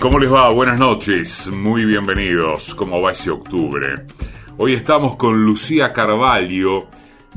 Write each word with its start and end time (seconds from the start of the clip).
¿Cómo 0.00 0.18
les 0.18 0.32
va? 0.32 0.50
Buenas 0.50 0.78
noches, 0.78 1.48
muy 1.48 1.84
bienvenidos. 1.84 2.74
¿Cómo 2.74 3.00
va 3.00 3.12
ese 3.12 3.30
octubre? 3.30 4.06
Hoy 4.56 4.72
estamos 4.72 5.16
con 5.16 5.44
Lucía 5.44 5.92
Carvalho, 5.92 6.88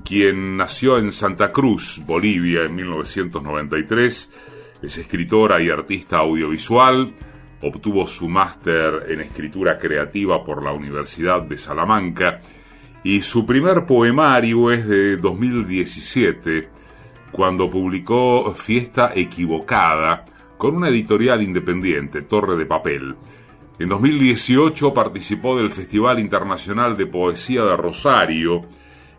quien 0.03 0.55
nació 0.55 0.97
en 0.97 1.11
Santa 1.11 1.51
Cruz, 1.51 2.01
Bolivia, 2.05 2.63
en 2.63 2.75
1993. 2.75 4.33
Es 4.81 4.97
escritora 4.97 5.61
y 5.61 5.69
artista 5.69 6.19
audiovisual. 6.19 7.13
Obtuvo 7.61 8.07
su 8.07 8.29
máster 8.29 9.07
en 9.09 9.21
escritura 9.21 9.77
creativa 9.77 10.43
por 10.43 10.63
la 10.63 10.71
Universidad 10.71 11.41
de 11.41 11.57
Salamanca 11.57 12.39
y 13.03 13.21
su 13.21 13.45
primer 13.45 13.85
poemario 13.85 14.71
es 14.71 14.87
de 14.87 15.17
2017, 15.17 16.69
cuando 17.31 17.69
publicó 17.69 18.53
Fiesta 18.53 19.11
Equivocada, 19.15 20.25
con 20.57 20.75
una 20.75 20.89
editorial 20.89 21.41
independiente, 21.41 22.21
Torre 22.21 22.55
de 22.57 22.65
Papel. 22.65 23.15
En 23.79 23.89
2018 23.89 24.93
participó 24.93 25.57
del 25.57 25.71
Festival 25.71 26.19
Internacional 26.19 26.97
de 26.97 27.05
Poesía 27.05 27.63
de 27.63 27.77
Rosario. 27.77 28.61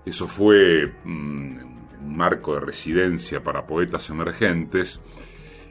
Eso 0.04 0.26
fue 0.26 0.94
mm, 1.04 1.58
un 2.04 2.16
marco 2.16 2.54
de 2.54 2.60
residencia 2.60 3.42
para 3.42 3.66
poetas 3.66 4.10
emergentes. 4.10 5.00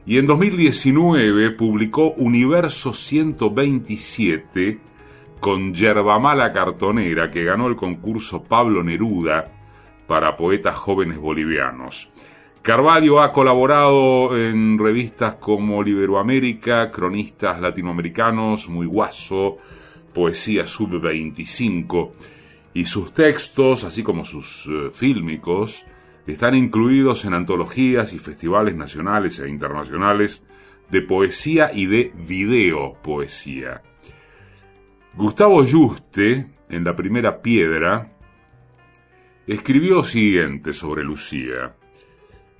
Y 0.06 0.18
en 0.18 0.28
2019 0.28 1.52
publicó 1.52 2.14
Universo 2.14 2.94
127 2.94 4.80
con 5.42 5.74
Yerbamala 5.74 6.54
Cartonera, 6.54 7.30
que 7.30 7.44
ganó 7.44 7.68
el 7.68 7.76
concurso 7.76 8.42
Pablo 8.42 8.84
Neruda 8.84 9.52
para 10.08 10.38
poetas 10.38 10.78
jóvenes 10.78 11.18
bolivianos. 11.18 12.10
Carvalho 12.68 13.22
ha 13.22 13.32
colaborado 13.32 14.38
en 14.38 14.78
revistas 14.78 15.36
como 15.36 15.82
Liberoamérica, 15.82 16.92
Cronistas 16.92 17.62
Latinoamericanos, 17.62 18.68
Muy 18.68 18.86
Guaso, 18.86 19.58
Poesía 20.14 20.68
Sub-25, 20.68 22.12
y 22.74 22.86
sus 22.86 23.14
textos, 23.14 23.86
así 23.86 24.04
como 24.04 24.26
sus 24.26 24.68
eh, 24.68 24.90
fílmicos, 24.94 25.86
están 26.26 26.56
incluidos 26.56 27.24
en 27.24 27.36
antologías 27.36 28.12
y 28.12 28.20
festivales 28.20 28.76
nacionales 28.76 29.40
e 29.40 29.48
internacionales 29.48 30.46
de 30.90 31.04
poesía 31.04 31.72
y 31.74 31.86
de 31.86 32.12
video 32.18 33.02
poesía. 33.02 33.82
Gustavo 35.14 35.64
Yuste, 35.64 36.48
en 36.68 36.84
la 36.84 36.98
primera 36.98 37.42
piedra, 37.42 38.12
escribió 39.48 39.96
lo 39.96 40.04
siguiente 40.04 40.74
sobre 40.74 41.06
Lucía. 41.06 41.77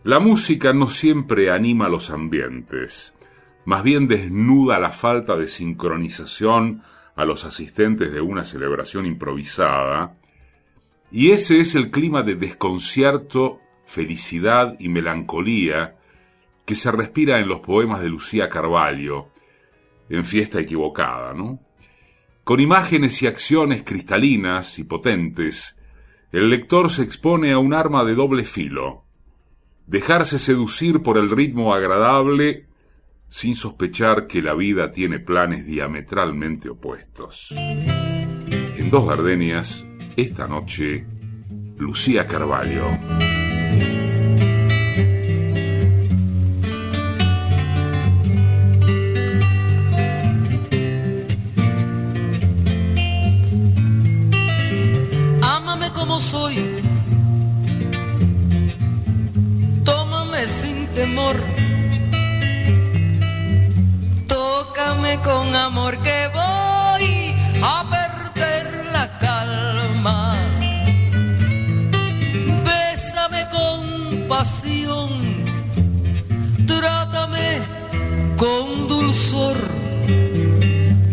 La 0.04 0.20
música 0.20 0.74
no 0.74 0.88
siempre 0.90 1.52
anima 1.52 1.90
los 1.90 2.12
ambientes, 2.12 3.14
más 3.66 3.84
bien 3.84 4.08
desnuda 4.08 4.80
la 4.80 4.92
falta 4.92 5.36
de 5.36 5.48
sincronización 5.48 6.84
a 7.16 7.26
los 7.26 7.44
asistentes 7.44 8.14
de 8.14 8.22
una 8.22 8.46
celebración 8.46 9.06
improvisada, 9.06 10.16
y 11.12 11.32
ese 11.32 11.60
es 11.60 11.74
el 11.76 11.90
clima 11.90 12.22
de 12.22 12.36
desconcierto, 12.36 13.60
felicidad 13.86 14.76
y 14.80 14.90
melancolía 14.90 15.96
que 16.66 16.76
se 16.76 16.92
respira 16.92 17.40
en 17.40 17.48
los 17.48 17.62
poemas 17.62 18.02
de 18.02 18.10
Lucía 18.10 18.50
Carvalho, 18.50 19.30
en 20.10 20.26
Fiesta 20.26 20.60
Equivocada, 20.60 21.34
¿no? 21.34 21.60
Con 22.44 22.60
imágenes 22.60 23.22
y 23.24 23.28
acciones 23.28 23.84
cristalinas 23.84 24.78
y 24.80 24.84
potentes, 24.84 25.80
el 26.32 26.50
lector 26.50 26.90
se 26.90 27.04
expone 27.04 27.52
a 27.52 27.58
un 27.58 27.74
arma 27.74 28.04
de 28.04 28.16
doble 28.16 28.46
filo, 28.46 29.07
dejarse 29.88 30.38
seducir 30.38 31.02
por 31.02 31.18
el 31.18 31.30
ritmo 31.30 31.74
agradable 31.74 32.68
sin 33.30 33.56
sospechar 33.56 34.28
que 34.28 34.42
la 34.42 34.54
vida 34.54 34.92
tiene 34.92 35.20
planes 35.20 35.66
diametralmente 35.66 36.70
opuestos. 36.70 37.54
En 37.58 38.90
Dos 38.90 39.08
Gardenias, 39.08 39.86
esta 40.16 40.48
noche, 40.48 41.06
Lucía 41.78 42.26
Carvalho. 42.26 42.88
Tócame 64.28 65.20
con 65.22 65.56
amor 65.56 65.98
que 66.04 66.30
voy 66.32 67.36
a 67.64 67.84
perder 67.90 68.86
la 68.94 69.18
calma. 69.18 70.36
Bésame 72.64 73.48
con 73.50 74.28
pasión. 74.30 75.10
Trátame 76.68 77.62
con 78.38 78.88
dulzor. 78.88 79.58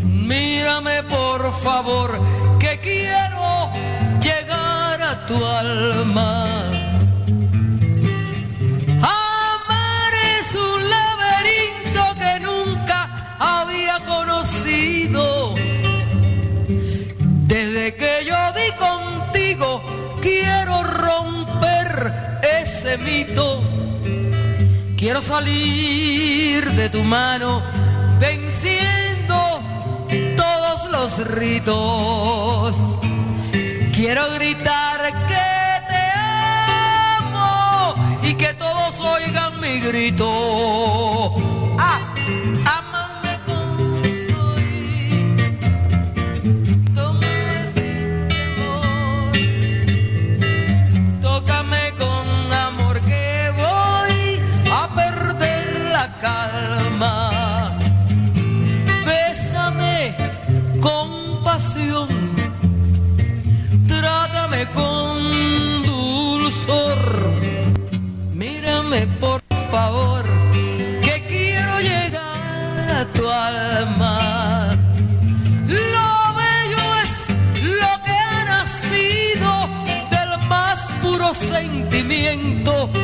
Mírame 0.04 1.02
por 1.04 1.50
favor 1.62 2.20
que 2.58 2.78
quiero 2.80 3.70
llegar 4.20 5.02
a 5.02 5.26
tu 5.26 5.42
alma. 5.44 6.63
Quiero 24.96 25.20
salir 25.20 26.70
de 26.72 26.88
tu 26.90 27.02
mano 27.02 27.60
venciendo 28.20 29.60
todos 30.36 30.90
los 30.90 31.28
ritos. 31.34 32.76
Quiero 33.92 34.30
gritar 34.34 35.00
que 35.26 35.44
te 35.88 36.04
amo 37.18 37.94
y 38.22 38.34
que 38.34 38.54
todos 38.54 39.00
oigan 39.00 39.60
mi 39.60 39.80
grito. 39.80 41.34
Ah, 41.78 42.00
Bésame 42.64 42.73
sentimiento. 82.08 83.03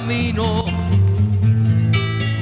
Camino. 0.00 0.64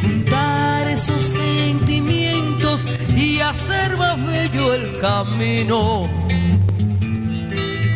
Juntar 0.03 0.89
esos 0.89 1.23
sentimientos 1.23 2.87
y 3.17 3.41
hacer 3.41 3.97
más 3.97 4.19
bello 4.27 4.75
el 4.75 4.97
camino. 4.99 6.09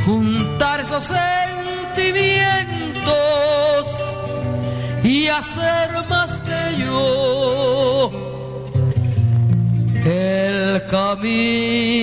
Juntar 0.04 0.80
esos 0.80 1.04
sentimientos 1.04 2.42
y 5.04 5.28
hacer 5.28 5.90
más 6.08 6.40
bello 6.44 8.10
el 10.04 10.84
camino. 10.86 12.02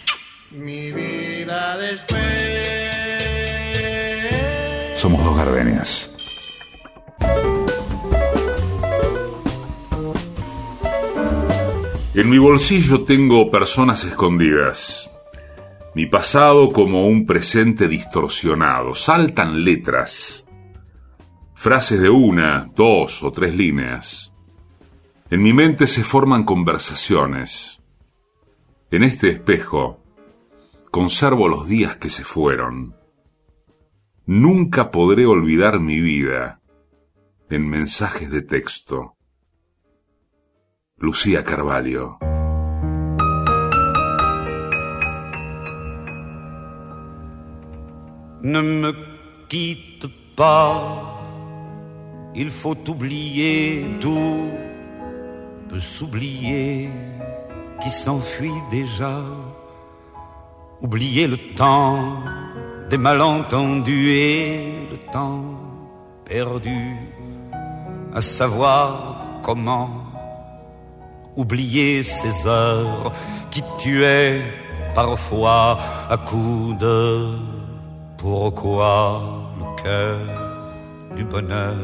Somos 5.01 5.25
dos 5.25 5.35
gardenias. 5.35 6.13
En 12.13 12.29
mi 12.29 12.37
bolsillo 12.37 13.03
tengo 13.03 13.49
personas 13.49 14.03
escondidas. 14.03 15.11
Mi 15.95 16.05
pasado 16.05 16.71
como 16.71 17.07
un 17.07 17.25
presente 17.25 17.87
distorsionado. 17.87 18.93
Saltan 18.93 19.63
letras. 19.63 20.47
Frases 21.55 21.99
de 21.99 22.11
una, 22.11 22.69
dos 22.75 23.23
o 23.23 23.31
tres 23.31 23.55
líneas. 23.55 24.35
En 25.31 25.41
mi 25.41 25.51
mente 25.51 25.87
se 25.87 26.03
forman 26.03 26.43
conversaciones. 26.43 27.81
En 28.91 29.01
este 29.01 29.29
espejo 29.29 30.03
conservo 30.91 31.47
los 31.47 31.67
días 31.67 31.95
que 31.95 32.11
se 32.11 32.23
fueron 32.23 33.00
Nunca 34.33 34.91
podré 34.91 35.25
olvidar 35.25 35.81
mi 35.81 35.99
vida 35.99 36.61
en 37.49 37.69
mensajes 37.69 38.29
de 38.29 38.41
texto. 38.41 39.17
Lucía 40.97 41.43
Carvalho. 41.43 42.17
Ne 48.41 48.61
me 48.61 48.93
quitte 49.49 50.07
pas, 50.37 51.19
il 52.33 52.51
faut 52.51 52.81
oublier 52.87 53.83
tout, 53.99 54.49
peut 55.67 55.81
s'oublier 55.81 56.89
qui 57.81 57.89
s'enfuit 57.89 58.61
déjà, 58.71 59.25
oublier 60.79 61.27
le 61.27 61.37
temps 61.53 62.40
des 62.91 62.97
malentendus 62.97 64.09
et 64.09 64.89
le 64.91 64.97
temps 65.13 65.45
perdu 66.25 66.97
à 68.13 68.19
savoir 68.19 69.15
comment 69.41 69.89
oublier 71.37 72.03
ces 72.03 72.45
heures 72.45 73.13
qui 73.49 73.63
tuaient 73.79 74.41
parfois 74.93 75.79
à 76.09 76.17
coups 76.17 76.77
de 76.79 77.29
pourquoi 78.17 79.21
le 79.57 79.81
cœur 79.81 80.19
du 81.15 81.23
bonheur 81.23 81.77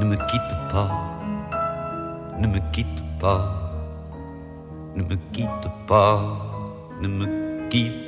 ne 0.00 0.04
me 0.06 0.16
quitte 0.30 0.56
pas, 0.72 0.90
ne 2.38 2.46
me 2.46 2.60
quitte 2.72 3.02
pas, 3.20 3.44
ne 4.96 5.02
me 5.02 5.16
quitte 5.34 5.68
pas, 5.86 6.22
ne 7.02 7.08
me 7.08 7.68
quitte 7.68 8.07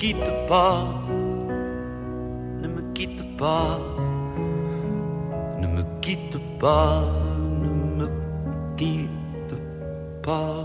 quitte 0.00 0.32
pas, 0.48 0.82
ne 2.62 2.68
me 2.68 2.80
quitte 2.94 3.22
pas, 3.36 3.78
ne 5.60 5.66
me 5.66 5.82
quitte 6.00 6.38
pas, 6.58 7.04
ne 7.62 7.68
me 7.98 8.06
quitte 8.78 9.56
pas. 10.22 10.64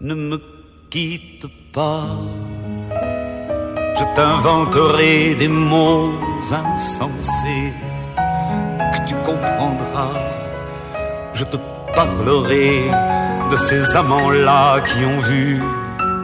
Ne 0.00 0.14
me 0.14 0.38
quitte 0.90 1.46
pas, 1.72 2.04
je 3.98 4.04
t'inventerai 4.16 5.34
des 5.36 5.48
mots 5.48 6.10
insensés 6.42 7.72
que 8.92 9.00
tu 9.08 9.14
comprendras. 9.24 10.18
Je 11.32 11.44
te 11.44 11.56
parlerai 11.94 12.90
de 13.52 13.56
ces 13.56 13.96
amants-là 13.96 14.80
qui 14.80 15.04
ont 15.04 15.20
vu 15.20 15.60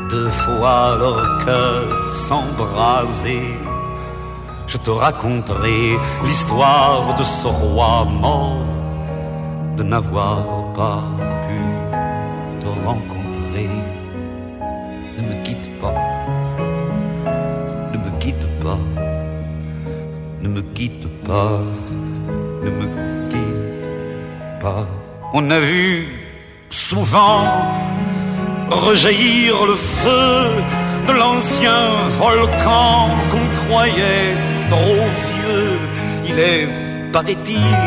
deux 0.09 0.31
fois 0.31 0.97
leur 0.99 1.45
cœur 1.45 2.17
s'embraser. 2.17 3.49
Je 4.67 4.79
te 4.79 4.89
raconterai 4.89 5.99
l'histoire 6.25 7.15
de 7.19 7.25
ce 7.25 7.47
roi 7.47 8.07
mort, 8.25 8.65
de 9.77 9.83
n'avoir 9.83 10.39
pas 10.75 11.03
pu 11.47 11.61
te 12.63 12.69
rencontrer. 12.87 13.71
Ne 15.19 15.23
me 15.29 15.43
quitte 15.45 15.69
pas, 15.83 15.99
ne 17.93 17.99
me 18.05 18.11
quitte 18.23 18.49
pas, 18.63 18.81
ne 20.43 20.49
me 20.49 20.63
quitte 20.77 21.09
pas, 21.27 21.61
ne 22.65 22.71
me 22.71 22.87
quitte 23.29 23.89
pas. 24.63 24.87
On 25.35 25.51
a 25.51 25.61
vu 25.61 26.18
souvent 26.89 27.45
rejaillir 28.71 29.53
le 29.67 29.75
feu 29.75 30.37
de 31.07 31.13
l'ancien 31.13 31.83
volcan 32.19 33.11
qu'on 33.31 33.47
croyait 33.61 34.33
trop 34.71 35.03
vieux. 35.29 35.79
Il 36.31 36.39
est, 36.39 36.67
paraît-il, 37.13 37.85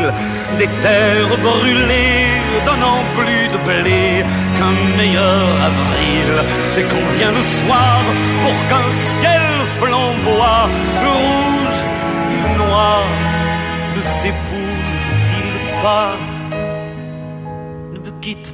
des 0.58 0.70
terres 0.86 1.36
brûlées, 1.48 2.30
donnant 2.64 3.02
plus 3.16 3.44
de 3.54 3.58
blé 3.68 4.24
qu'un 4.56 4.76
meilleur 4.98 5.46
avril. 5.70 6.30
Et 6.78 6.84
qu'on 6.90 7.06
vient 7.18 7.34
le 7.40 7.44
soir 7.58 7.98
pour 8.42 8.58
qu'un 8.68 8.88
ciel 9.14 9.46
flamboie, 9.80 10.64
le 11.04 11.12
rouge 11.24 11.80
et 12.32 12.38
le 12.44 12.52
noir 12.64 13.02
ne 13.96 14.00
s'épousent-ils 14.00 15.82
pas? 15.82 16.31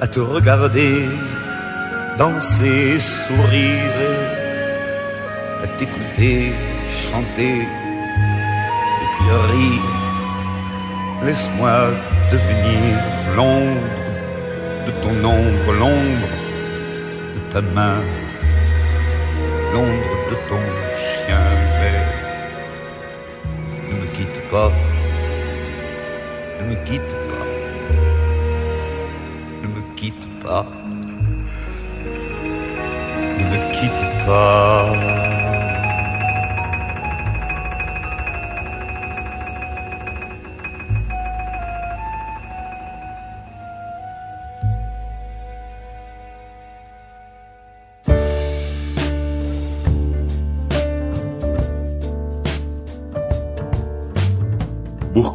à 0.00 0.06
te 0.06 0.20
regarder 0.20 1.08
danser, 2.18 2.98
sourire 3.00 4.26
t'écouter 5.78 6.52
chanter 7.10 7.58
et 7.60 9.08
puis 9.12 9.30
rire. 9.52 9.82
Laisse-moi 11.24 11.76
devenir 12.30 12.96
l'ombre 13.36 13.80
de 14.86 14.92
ton 15.02 15.16
ombre, 15.24 15.72
l'ombre 15.80 16.28
de 17.34 17.40
ta 17.52 17.60
main, 17.60 18.00
l'ombre 19.72 20.16
de 20.30 20.36
ton 20.48 20.64
chien, 21.02 21.46
mais 21.80 22.00
ne 23.90 23.94
me 24.00 24.06
quitte 24.16 24.40
pas, 24.50 24.72
ne 26.60 26.64
me 26.70 26.76
quitte 26.84 27.15
quitte 29.96 30.28
pas, 30.44 30.66
ne 33.38 33.44
me 33.44 33.72
quitte 33.72 34.26
pas. 34.26 35.15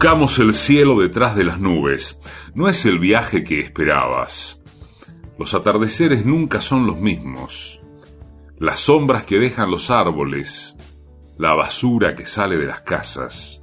Buscamos 0.02 0.40
el 0.40 0.56
cielo 0.56 1.00
detrás 1.00 1.36
de 1.36 1.44
las 1.44 1.60
nubes. 1.60 2.20
No 2.56 2.68
es 2.68 2.88
el 2.88 2.98
viaje 2.98 3.44
que 3.44 3.60
esperabas. 3.60 4.64
Los 5.38 5.54
atardeceres 5.54 6.26
nunca 6.26 6.60
son 6.60 6.88
los 6.88 7.00
mismos. 7.00 7.80
Las 8.58 8.80
sombras 8.80 9.28
que 9.28 9.38
dejan 9.38 9.70
los 9.70 9.92
árboles. 9.92 10.76
La 11.38 11.54
basura 11.54 12.16
que 12.16 12.26
sale 12.26 12.58
de 12.58 12.66
las 12.66 12.82
casas. 12.82 13.62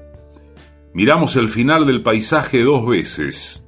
Miramos 0.95 1.35
el 1.35 1.49
final 1.49 1.89
del 1.89 2.05
paisaje 2.05 2.63
dos 2.63 2.87
veces. 2.87 3.67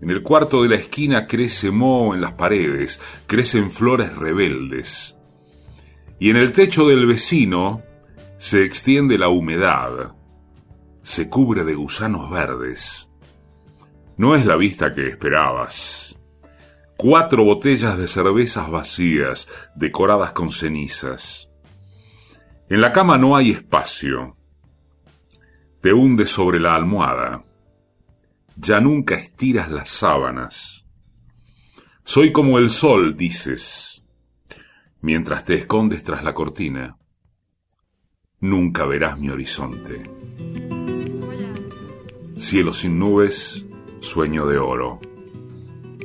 En 0.00 0.08
el 0.08 0.22
cuarto 0.22 0.62
de 0.62 0.70
la 0.70 0.76
esquina 0.76 1.26
crece 1.26 1.70
moho 1.70 2.14
en 2.14 2.22
las 2.22 2.32
paredes, 2.32 2.98
crecen 3.26 3.70
flores 3.70 4.16
rebeldes. 4.16 5.18
Y 6.18 6.30
en 6.30 6.36
el 6.36 6.52
techo 6.52 6.88
del 6.88 7.04
vecino 7.04 7.82
se 8.38 8.64
extiende 8.64 9.18
la 9.18 9.28
humedad 9.28 10.16
se 11.06 11.30
cubre 11.30 11.62
de 11.62 11.76
gusanos 11.76 12.28
verdes. 12.28 13.08
No 14.16 14.34
es 14.34 14.44
la 14.44 14.56
vista 14.56 14.92
que 14.92 15.06
esperabas. 15.06 16.20
Cuatro 16.96 17.44
botellas 17.44 17.96
de 17.96 18.08
cervezas 18.08 18.68
vacías, 18.68 19.48
decoradas 19.76 20.32
con 20.32 20.50
cenizas. 20.50 21.52
En 22.68 22.80
la 22.80 22.92
cama 22.92 23.18
no 23.18 23.36
hay 23.36 23.52
espacio. 23.52 24.36
Te 25.80 25.92
hundes 25.92 26.32
sobre 26.32 26.58
la 26.58 26.74
almohada. 26.74 27.44
Ya 28.56 28.80
nunca 28.80 29.14
estiras 29.14 29.70
las 29.70 29.88
sábanas. 29.88 30.88
Soy 32.02 32.32
como 32.32 32.58
el 32.58 32.68
sol, 32.68 33.16
dices, 33.16 34.04
mientras 35.02 35.44
te 35.44 35.54
escondes 35.54 36.02
tras 36.02 36.24
la 36.24 36.34
cortina. 36.34 36.98
Nunca 38.40 38.84
verás 38.86 39.20
mi 39.20 39.30
horizonte. 39.30 40.02
Cielo 42.38 42.74
sin 42.74 42.98
nubes, 42.98 43.64
sueño 44.00 44.46
de 44.46 44.58
oro. 44.58 45.00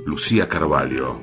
Lucía 0.05 0.47
Carvalho. 0.47 1.19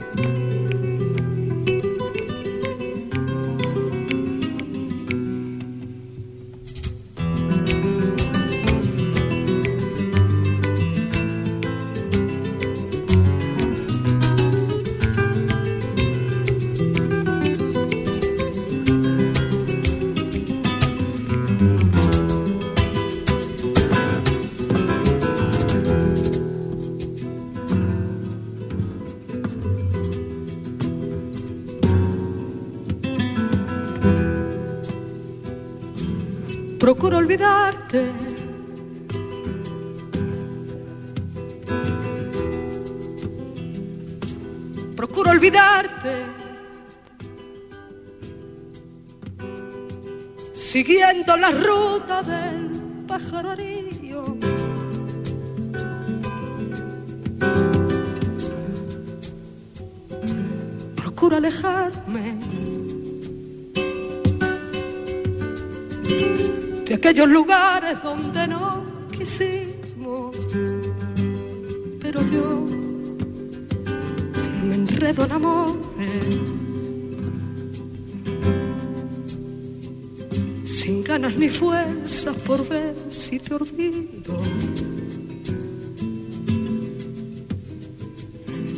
Sin 80.79 81.03
ganas 81.03 81.35
ni 81.35 81.49
fuerzas 81.49 82.37
por 82.47 82.61
ver 82.69 82.95
si 83.11 83.41
te 83.41 83.53
olvido. 83.55 84.41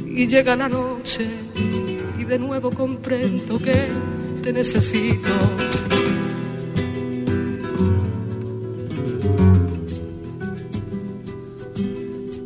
Y 0.07 0.27
llega 0.27 0.57
la 0.57 0.69
noche 0.69 1.27
y 2.19 2.25
de 2.25 2.39
nuevo 2.39 2.71
comprendo 2.71 3.59
que 3.59 3.87
te 4.43 4.51
necesito. 4.51 5.31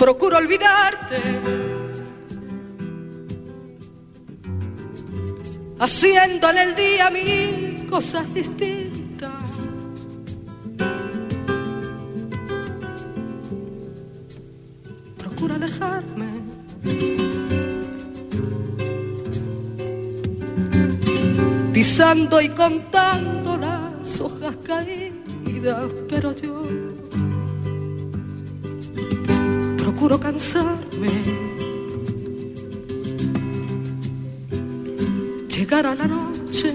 procuro 0.04 0.36
olvidarte. 0.36 1.16
Haciendo 5.78 6.50
en 6.50 6.58
el 6.58 6.74
día 6.74 7.10
mil 7.10 7.86
cosas 7.86 8.24
distintas. 8.34 8.83
Y 22.06 22.48
contando 22.50 23.56
las 23.56 24.20
hojas 24.20 24.54
caídas, 24.66 25.82
pero 26.06 26.36
yo 26.36 26.62
procuro 29.78 30.20
cansarme. 30.20 31.22
Llegar 35.48 35.86
a 35.86 35.94
la 35.94 36.06
noche 36.06 36.74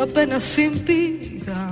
apenas 0.00 0.44
sin 0.44 0.72
vida. 0.84 1.70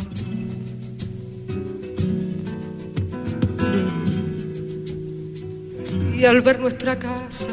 Y 6.12 6.24
al 6.24 6.40
ver 6.40 6.58
nuestra 6.58 6.98
casa 6.98 7.46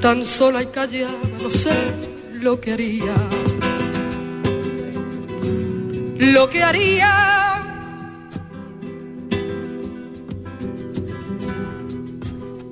tan 0.00 0.24
sola 0.24 0.64
y 0.64 0.66
callada, 0.66 1.12
no 1.40 1.50
sé 1.50 1.70
lo 2.40 2.60
que 2.60 2.72
haría. 2.72 3.14
Lo 6.32 6.48
que 6.48 6.62
haría. 6.62 7.62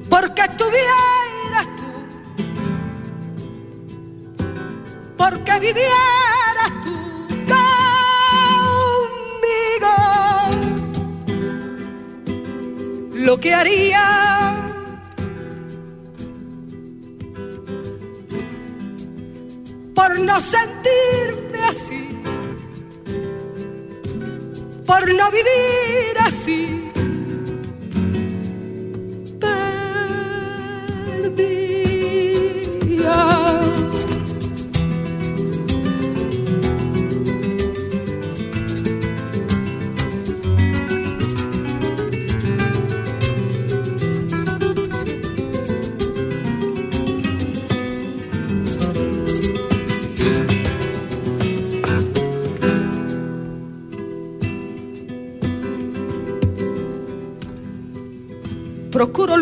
Porque 0.09 0.43
estuvieras 0.43 1.67
tú, 1.77 1.91
porque 5.17 5.59
vivieras 5.61 6.73
tú 6.83 6.97
conmigo, 7.53 8.85
lo 13.15 13.39
que 13.41 13.55
haría. 13.55 14.05
Por 19.95 20.21
no 20.21 20.41
sentirme 20.41 21.65
así, 21.69 22.22
por 24.93 25.15
no 25.15 25.31
vivir 25.31 26.19
así. 26.21 26.92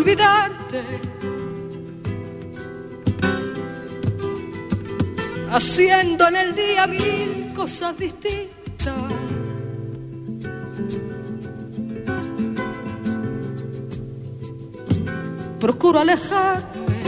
Olvidarte. 0.01 0.83
Haciendo 5.51 6.27
en 6.27 6.35
el 6.35 6.55
día 6.55 6.87
mil 6.87 7.53
cosas 7.53 7.97
distintas. 7.97 8.95
Procuro 15.59 15.99
alejarme. 15.99 17.01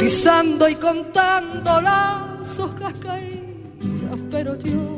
Pisando 0.00 0.68
y 0.68 0.74
contando 0.76 1.80
las 1.80 2.58
hojas 2.58 2.94
caídas, 2.98 4.20
pero 4.30 4.58
yo 4.58 4.96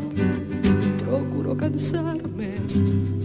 procuro 1.04 1.56
cansarme. 1.56 3.19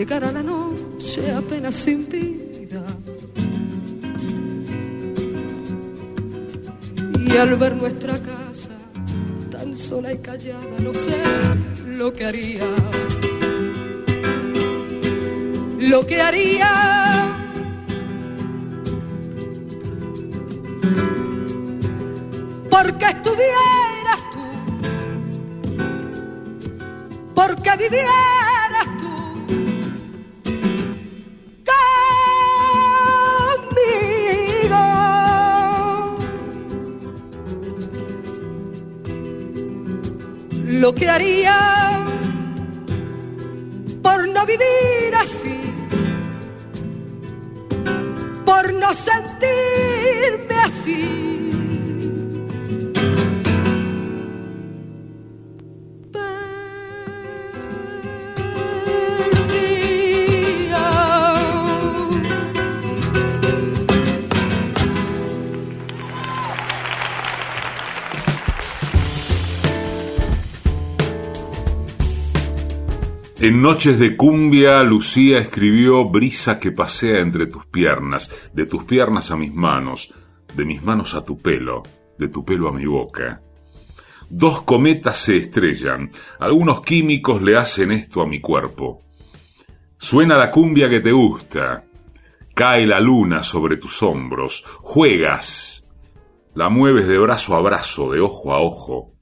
Llegar 0.00 0.24
a 0.24 0.32
la 0.32 0.42
noche 0.42 1.30
apenas 1.30 1.74
sin 1.74 2.08
vida. 2.08 2.82
Y 7.28 7.36
al 7.36 7.54
ver 7.56 7.76
nuestra 7.76 8.14
casa 8.14 8.76
tan 9.50 9.76
sola 9.76 10.10
y 10.14 10.18
callada, 10.18 10.78
no 10.82 10.94
sé 10.94 11.18
lo 11.86 12.14
que 12.14 12.24
haría. 12.24 12.64
Lo 15.80 16.06
que 16.06 16.18
haría. 16.22 16.72
Porque 22.70 23.04
estuvieras 23.04 24.22
tú. 24.32 24.44
Porque 27.34 27.70
vivieras 27.76 28.39
lo 40.90 40.94
que 40.96 41.08
haría 41.08 42.04
por 44.02 44.26
no 44.26 44.44
vivir 44.44 45.14
así, 45.14 45.60
por 48.44 48.72
no 48.72 48.92
sentirme 48.92 50.54
así. 50.64 51.39
En 73.42 73.62
Noches 73.62 73.98
de 73.98 74.18
Cumbia, 74.18 74.82
Lucía 74.82 75.38
escribió 75.38 76.04
Brisa 76.04 76.58
que 76.58 76.72
pasea 76.72 77.20
entre 77.20 77.46
tus 77.46 77.64
piernas, 77.64 78.30
de 78.52 78.66
tus 78.66 78.84
piernas 78.84 79.30
a 79.30 79.36
mis 79.36 79.54
manos, 79.54 80.12
de 80.54 80.66
mis 80.66 80.82
manos 80.82 81.14
a 81.14 81.24
tu 81.24 81.38
pelo, 81.38 81.82
de 82.18 82.28
tu 82.28 82.44
pelo 82.44 82.68
a 82.68 82.72
mi 82.72 82.84
boca. 82.84 83.40
Dos 84.28 84.60
cometas 84.60 85.16
se 85.16 85.38
estrellan, 85.38 86.10
algunos 86.38 86.82
químicos 86.82 87.40
le 87.40 87.56
hacen 87.56 87.92
esto 87.92 88.20
a 88.20 88.26
mi 88.26 88.40
cuerpo. 88.40 88.98
Suena 89.96 90.36
la 90.36 90.50
cumbia 90.50 90.90
que 90.90 91.00
te 91.00 91.12
gusta, 91.12 91.86
cae 92.54 92.86
la 92.86 93.00
luna 93.00 93.42
sobre 93.42 93.78
tus 93.78 94.02
hombros, 94.02 94.66
juegas, 94.82 95.88
la 96.54 96.68
mueves 96.68 97.08
de 97.08 97.16
brazo 97.16 97.56
a 97.56 97.62
brazo, 97.62 98.12
de 98.12 98.20
ojo 98.20 98.52
a 98.52 98.60
ojo, 98.60 99.14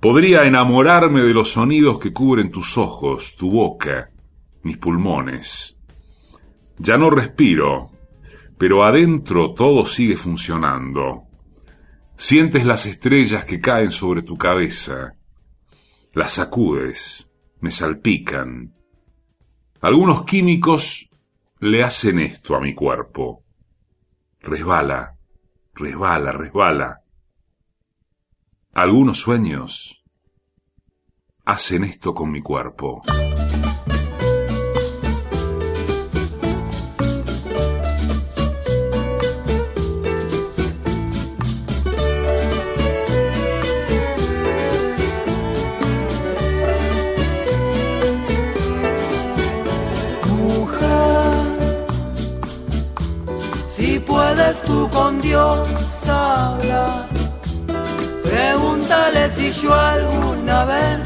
Podría 0.00 0.44
enamorarme 0.44 1.20
de 1.20 1.34
los 1.34 1.52
sonidos 1.52 1.98
que 1.98 2.10
cubren 2.10 2.50
tus 2.50 2.78
ojos, 2.78 3.36
tu 3.36 3.50
boca, 3.50 4.10
mis 4.62 4.78
pulmones. 4.78 5.76
Ya 6.78 6.96
no 6.96 7.10
respiro, 7.10 7.90
pero 8.56 8.82
adentro 8.82 9.52
todo 9.52 9.84
sigue 9.84 10.16
funcionando. 10.16 11.24
Sientes 12.16 12.64
las 12.64 12.86
estrellas 12.86 13.44
que 13.44 13.60
caen 13.60 13.92
sobre 13.92 14.22
tu 14.22 14.38
cabeza. 14.38 15.16
Las 16.14 16.32
sacudes, 16.32 17.30
me 17.60 17.70
salpican. 17.70 18.72
Algunos 19.82 20.24
químicos 20.24 21.10
le 21.58 21.84
hacen 21.84 22.20
esto 22.20 22.56
a 22.56 22.60
mi 22.60 22.74
cuerpo. 22.74 23.44
Resbala, 24.40 25.18
resbala, 25.74 26.32
resbala. 26.32 27.00
Algunos 28.72 29.18
sueños 29.18 30.04
hacen 31.44 31.82
esto 31.82 32.14
con 32.14 32.30
mi 32.30 32.40
cuerpo. 32.40 33.02
Mujer, 50.28 51.46
si 53.68 53.98
puedes 53.98 54.62
tú 54.62 54.88
con 54.90 55.20
Dios 55.20 55.68
hablar 56.08 57.19
Pregúntale 58.30 59.28
si 59.30 59.50
yo 59.50 59.74
alguna 59.74 60.64
vez 60.64 60.98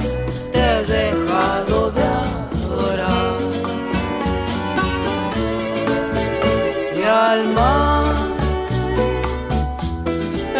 te 0.52 0.60
he 0.60 0.84
dejado 0.84 1.90
de 1.90 2.02
adorar. 2.02 3.38
Y 6.94 7.02
al 7.02 7.48
mar, 7.54 8.14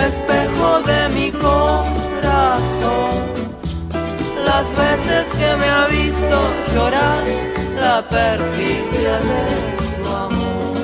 espejo 0.09 0.70
de 0.90 1.00
mi 1.16 1.31
corazón, 1.33 3.12
las 4.46 4.66
veces 4.85 5.27
que 5.38 5.50
me 5.61 5.68
ha 5.68 5.87
visto 5.87 6.38
llorar 6.74 7.24
la 7.79 8.00
perfidia 8.09 9.16
de 9.31 9.44
tu 10.03 10.09
amor. 10.27 10.77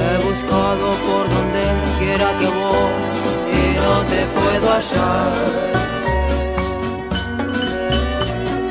He 0.00 0.14
buscado 0.28 0.86
por 1.06 1.37
que 2.18 2.46
voy 2.46 2.92
y 3.52 3.76
no 3.78 3.94
te 4.06 4.20
puedo 4.36 4.66
hallar. 4.72 5.32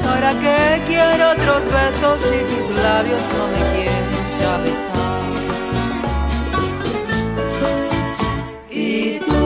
¿Para 0.04 0.32
qué 0.34 0.82
quiero 0.88 1.32
otros 1.32 1.64
besos 1.78 2.20
si 2.28 2.40
tus 2.52 2.84
labios 2.84 3.22
no 3.38 3.44
me 3.54 3.62
quieren 3.74 4.06
ya 4.42 4.54
besar? 4.64 5.24
Y 8.70 9.20
tú, 9.20 9.46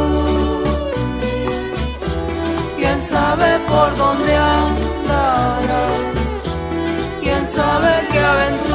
quién 2.77 3.01
sabe 3.03 3.59
por 3.69 3.89
dónde 3.97 4.35
andarás, 4.35 5.91
quién 7.21 7.47
sabe 7.47 7.91
qué 8.11 8.19
aventura 8.19 8.70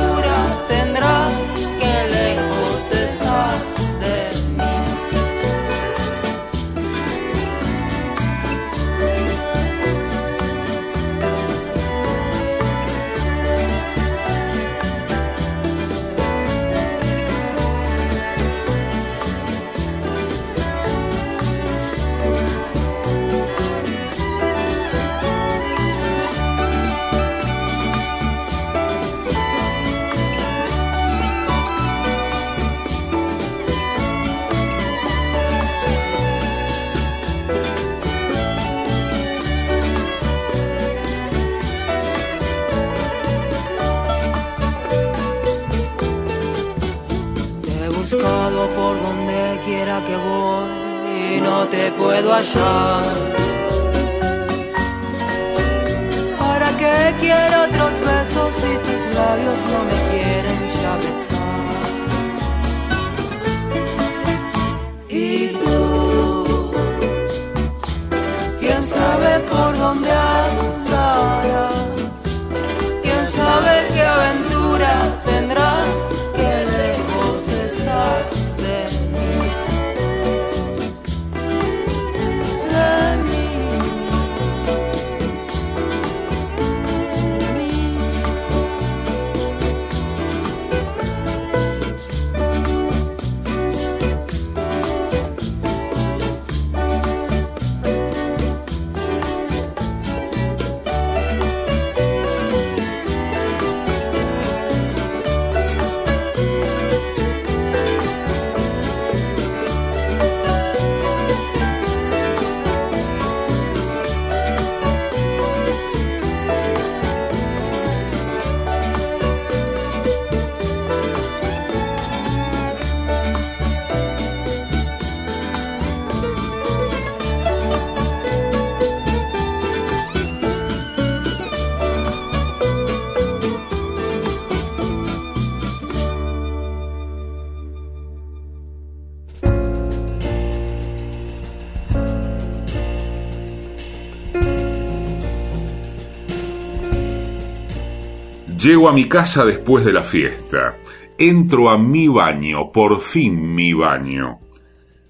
Llego 148.66 148.88
a 148.88 148.92
mi 148.92 149.04
casa 149.04 149.44
después 149.44 149.84
de 149.84 149.92
la 149.92 150.02
fiesta. 150.02 150.76
Entro 151.18 151.70
a 151.70 151.78
mi 151.78 152.08
baño, 152.08 152.72
por 152.72 153.00
fin 153.00 153.54
mi 153.54 153.72
baño. 153.72 154.40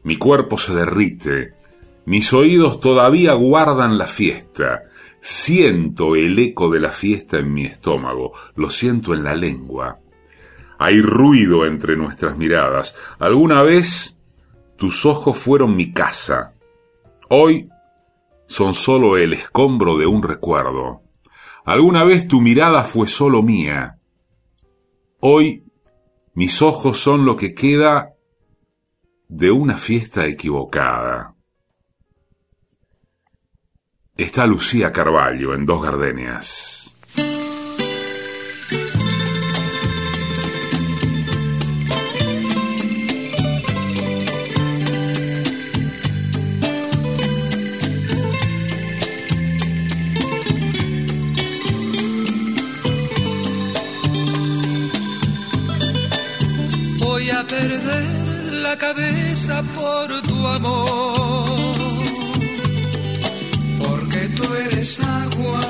Mi 0.03 0.19
cuerpo 0.19 0.59
se 0.59 0.75
derrite. 0.75 1.55
Mis 2.05 2.35
oídos 2.35 2.81
todavía 2.81 3.33
guardan 3.33 3.97
la 3.97 4.09
fiesta. 4.09 4.83
Siento 5.23 6.17
el 6.17 6.39
eco 6.39 6.69
de 6.69 6.81
la 6.81 6.91
fiesta 6.91 7.39
en 7.39 7.55
mi 7.55 7.65
estómago. 7.65 8.35
Lo 8.57 8.69
siento 8.69 9.15
en 9.15 9.25
la 9.25 9.35
lengua. 9.35 10.01
Hay 10.79 11.01
ruido 11.01 11.65
entre 11.65 11.97
nuestras 11.97 12.37
miradas. 12.37 12.95
Alguna 13.19 13.63
vez 13.63 14.19
tus 14.77 15.07
ojos 15.07 15.39
fueron 15.39 15.75
mi 15.75 15.95
casa. 15.95 16.53
Hoy 17.31 17.71
son 18.49 18.75
solo 18.75 19.17
el 19.17 19.33
escombro 19.33 19.97
de 19.97 20.05
un 20.05 20.23
recuerdo. 20.23 21.06
Alguna 21.67 22.05
vez 22.05 22.29
tu 22.29 22.41
mirada 22.41 22.85
fue 22.85 23.09
solo 23.09 23.43
mía. 23.43 23.99
Hoy 25.19 25.65
mis 26.35 26.63
ojos 26.63 27.01
son 27.01 27.25
lo 27.25 27.37
que 27.37 27.55
queda 27.55 28.15
de 29.29 29.51
una 29.51 29.77
fiesta 29.77 30.27
equivocada. 30.27 31.35
Está 34.17 34.47
Lucía 34.47 34.93
Carballo 34.93 35.55
en 35.55 35.67
Dos 35.67 35.83
Gardenias. 35.83 36.86
La 58.63 58.77
cabeza 58.77 59.63
por 59.75 60.23
tu 60.23 60.47
amor. 60.47 61.75
Porque 63.83 64.29
tú 64.37 64.45
eres 64.55 65.01
agua, 65.01 65.61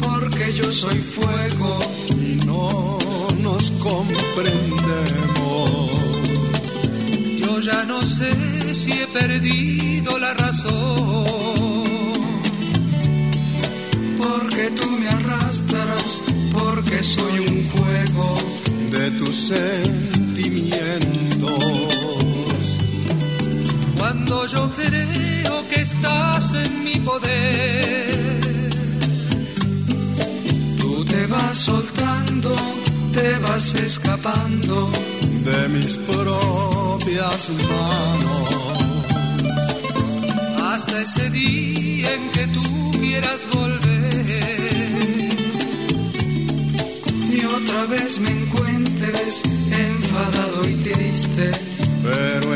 porque 0.00 0.52
yo 0.52 0.70
soy 0.70 0.98
fuego 0.98 1.78
y 2.10 2.34
no 2.46 2.98
nos 3.40 3.70
comprendemos. 3.72 5.90
Yo 7.36 7.58
ya 7.60 7.84
no 7.84 8.02
sé 8.02 8.30
si 8.74 8.92
he 8.92 9.06
perdido 9.06 10.18
la 10.18 10.34
razón. 10.34 11.24
Porque 14.20 14.70
tú 14.78 14.90
me 14.90 15.08
arrastras, 15.08 16.20
porque 16.52 17.02
soy 17.02 17.38
un 17.40 17.66
juego 17.70 18.34
de 18.90 19.10
tu 19.12 19.32
sentimientos. 19.32 21.77
Cuando 24.28 24.46
yo 24.46 24.70
creo 24.76 25.68
que 25.68 25.80
estás 25.80 26.52
en 26.52 26.84
mi 26.84 26.96
poder, 26.96 28.70
tú 30.78 31.02
te 31.06 31.26
vas 31.28 31.56
soltando, 31.56 32.54
te 33.14 33.38
vas 33.38 33.74
escapando 33.76 34.90
de 35.44 35.68
mis 35.68 35.96
propias 35.96 37.50
manos. 37.70 38.52
Hasta 40.72 41.00
ese 41.00 41.30
día 41.30 42.12
en 42.12 42.30
que 42.30 42.46
tú 42.48 42.90
quieras 43.00 43.46
volver 43.50 44.28
y 47.32 47.44
otra 47.46 47.86
vez 47.86 48.20
me 48.20 48.30
encuentres 48.30 49.42
enfadado 49.72 50.68
y 50.68 50.74
triste, 50.74 51.50
pero 52.02 52.54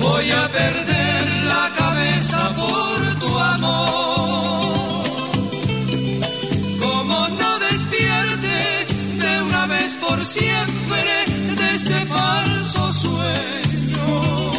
Voy 0.00 0.30
a 0.30 0.48
perder 0.50 1.44
la 1.44 1.70
cabeza 1.76 2.50
por 2.56 3.20
tu 3.20 3.38
amor. 3.38 4.72
Como 6.80 7.28
no 7.28 7.58
despierte 7.68 8.86
de 9.18 9.42
una 9.42 9.66
vez 9.66 9.96
por 9.96 10.24
siempre 10.24 11.12
de 11.58 11.74
este 11.74 12.06
falso 12.06 12.92
sueño. 12.92 14.52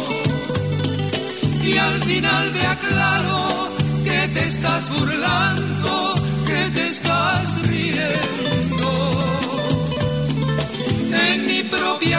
Y 1.64 1.76
al 1.76 2.00
final 2.04 2.52
me 2.52 2.66
aclaro 2.66 3.66
te 4.28 4.44
estás 4.44 4.90
burlando, 4.90 5.75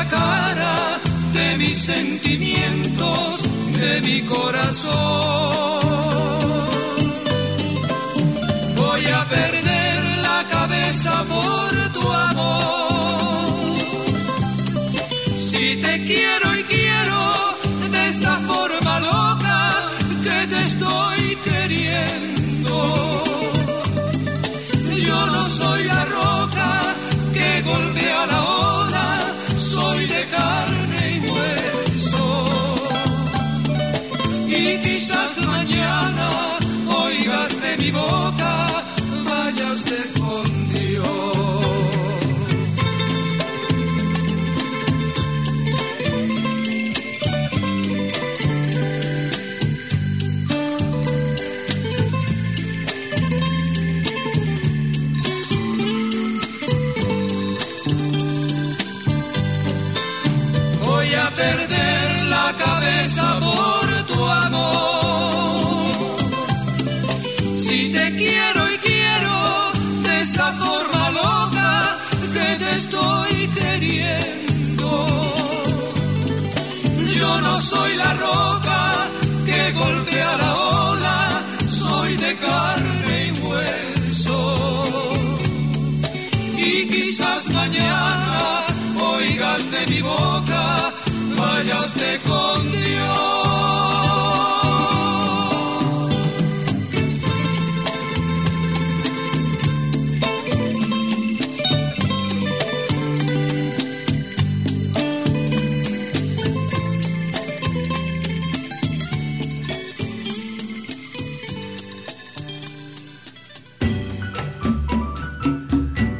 cara, 0.09 0.99
de 1.33 1.57
mis 1.57 1.77
sentimientos, 1.77 3.43
de 3.79 4.01
mi 4.01 4.21
corazón. 4.21 4.95
Voy 8.75 9.05
a 9.05 9.25
perder 9.25 9.66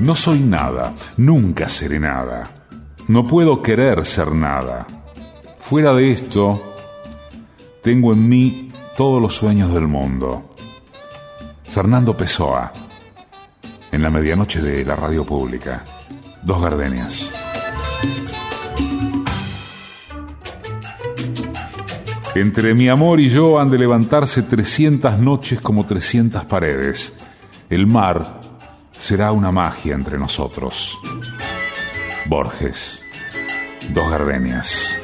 No 0.07 0.15
soy 0.15 0.39
nada, 0.39 0.95
nunca 1.17 1.67
seré 1.67 1.99
nada. 1.99 2.49
No 3.09 3.27
puedo 3.27 3.61
querer 3.61 4.05
ser 4.05 4.31
nada. 4.31 4.87
Fuera 5.59 5.93
de 5.93 6.11
esto, 6.11 6.63
tengo 7.83 8.13
en 8.13 8.29
mí 8.29 8.71
todos 8.95 9.21
los 9.21 9.35
sueños 9.35 9.73
del 9.73 9.85
mundo. 9.85 10.55
Fernando 11.65 12.15
Pessoa, 12.15 12.71
en 13.91 14.01
la 14.01 14.09
medianoche 14.09 14.61
de 14.61 14.85
la 14.85 14.95
radio 14.95 15.25
pública. 15.25 15.83
Dos 16.41 16.61
gardenias. 16.61 17.29
Entre 22.33 22.73
mi 22.75 22.87
amor 22.87 23.19
y 23.19 23.29
yo 23.29 23.59
han 23.59 23.69
de 23.69 23.77
levantarse 23.77 24.43
300 24.43 25.19
noches 25.19 25.59
como 25.59 25.85
300 25.85 26.45
paredes. 26.45 27.27
El 27.69 27.87
mar 27.87 28.46
será 29.07 29.31
una 29.31 29.53
magia 29.53 29.95
entre 29.95 30.17
nosotros. 30.17 30.99
Borges, 32.25 33.01
dos 33.91 34.11
gardenias. 34.11 34.97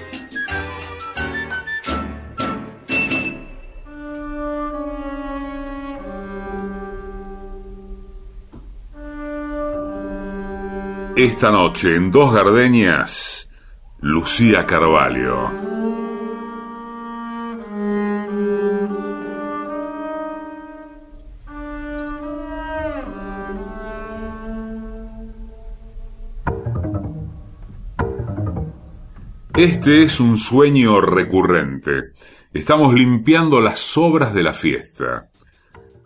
Esta 11.16 11.50
noche 11.52 11.96
en 11.96 12.12
Dos 12.12 12.34
Gardenias, 12.34 13.50
Lucía 14.02 14.66
Carvalho. 14.66 16.03
Este 29.56 30.02
es 30.02 30.20
un 30.20 30.40
sueño 30.40 31.00
recurrente. 31.00 32.14
Estamos 32.52 32.92
limpiando 32.92 33.62
las 33.62 33.80
sobras 33.80 34.34
de 34.34 34.42
la 34.42 34.54
fiesta. 34.54 35.30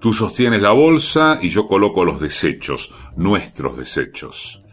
Tú 0.01 0.11
sostienes 0.11 0.61
la 0.61 0.71
bolsa 0.71 1.39
y 1.41 1.47
yo 1.47 1.65
coloco 1.65 2.03
los 2.03 2.19
desechos, 2.19 2.93
nuestros 3.15 3.77
desechos. 3.77 4.65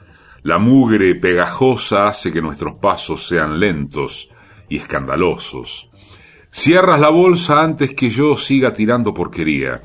La 0.43 0.59
mugre 0.59 1.15
pegajosa 1.15 2.09
hace 2.09 2.33
que 2.33 2.43
nuestros 2.43 2.81
pasos 2.81 3.25
sean 3.25 3.61
lentos 3.61 4.29
y 4.69 4.79
escandalosos. 4.79 5.89
Cierras 6.51 6.99
la 6.99 7.11
bolsa 7.11 7.63
antes 7.63 7.95
que 7.95 8.11
yo 8.11 8.37
siga 8.37 8.73
tirando 8.73 9.15
porquería. 9.15 9.83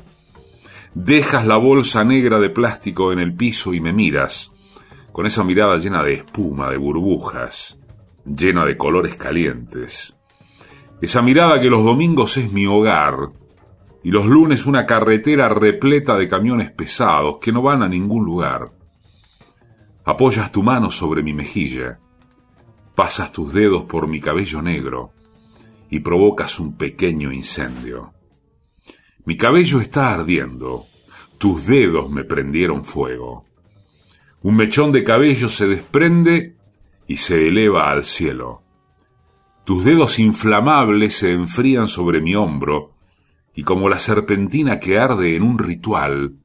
Dejas 0.94 1.46
la 1.46 1.58
bolsa 1.58 2.02
negra 2.02 2.40
de 2.40 2.50
plástico 2.50 3.12
en 3.12 3.20
el 3.20 3.34
piso 3.34 3.72
y 3.72 3.80
me 3.80 3.92
miras, 3.92 4.52
con 5.12 5.26
esa 5.26 5.44
mirada 5.44 5.76
llena 5.76 6.02
de 6.02 6.14
espuma, 6.14 6.70
de 6.70 6.76
burbujas, 6.76 7.80
llena 8.36 8.64
de 8.64 8.76
colores 8.76 9.16
calientes. 9.16 10.16
Esa 11.00 11.22
mirada 11.22 11.60
que 11.60 11.70
los 11.70 11.84
domingos 11.84 12.36
es 12.36 12.52
mi 12.52 12.66
hogar 12.66 13.30
y 14.02 14.10
los 14.10 14.26
lunes 14.26 14.66
una 14.66 14.86
carretera 14.86 15.48
repleta 15.48 16.16
de 16.16 16.28
camiones 16.28 16.70
pesados 16.70 17.38
que 17.40 17.52
no 17.52 17.62
van 17.62 17.82
a 17.82 17.88
ningún 17.88 18.24
lugar. 18.24 18.72
Apoyas 20.04 20.52
tu 20.52 20.62
mano 20.62 20.90
sobre 20.90 21.22
mi 21.22 21.34
mejilla, 21.34 21.98
pasas 22.94 23.32
tus 23.32 23.52
dedos 23.52 23.84
por 23.84 24.08
mi 24.08 24.20
cabello 24.20 24.62
negro 24.62 25.12
y 25.90 26.00
provocas 26.00 26.58
un 26.60 26.76
pequeño 26.76 27.32
incendio. 27.32 28.12
Mi 29.24 29.36
cabello 29.36 29.80
está 29.80 30.12
ardiendo, 30.12 30.86
tus 31.38 31.66
dedos 31.66 32.10
me 32.10 32.24
prendieron 32.24 32.84
fuego. 32.84 33.44
Un 34.42 34.56
mechón 34.56 34.92
de 34.92 35.04
cabello 35.04 35.48
se 35.48 35.68
desprende 35.68 36.56
y 37.10 37.16
se 37.16 37.48
eleva 37.48 37.90
al 37.90 38.04
cielo. 38.04 38.62
Tus 39.64 39.84
dedos 39.84 40.20
inflamables 40.20 41.16
se 41.16 41.32
enfrían 41.32 41.88
sobre 41.88 42.20
mi 42.20 42.36
hombro 42.36 42.94
y 43.52 43.64
como 43.64 43.88
la 43.88 43.98
serpentina 43.98 44.78
que 44.78 44.96
arde 44.96 45.34
en 45.34 45.42
un 45.42 45.58
ritual, 45.58 46.36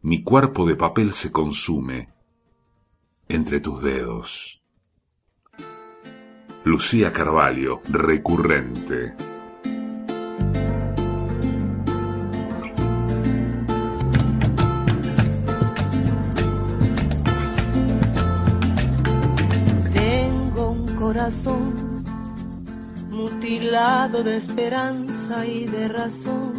mi 0.00 0.22
cuerpo 0.22 0.64
de 0.64 0.76
papel 0.76 1.12
se 1.12 1.30
consume 1.30 2.08
entre 3.28 3.60
tus 3.60 3.82
dedos. 3.82 4.62
Lucía 6.64 7.12
Carvalho, 7.12 7.82
recurrente. 7.86 9.12
Mutilado 23.08 24.22
de 24.22 24.36
esperanza 24.36 25.46
y 25.46 25.64
de 25.64 25.88
razón. 25.88 26.52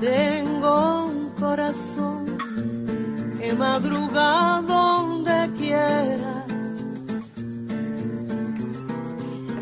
Tengo 0.00 1.04
un 1.04 1.28
corazón 1.38 2.38
que 3.38 3.52
madruga 3.52 4.62
donde 4.66 5.52
quiera. 5.58 6.46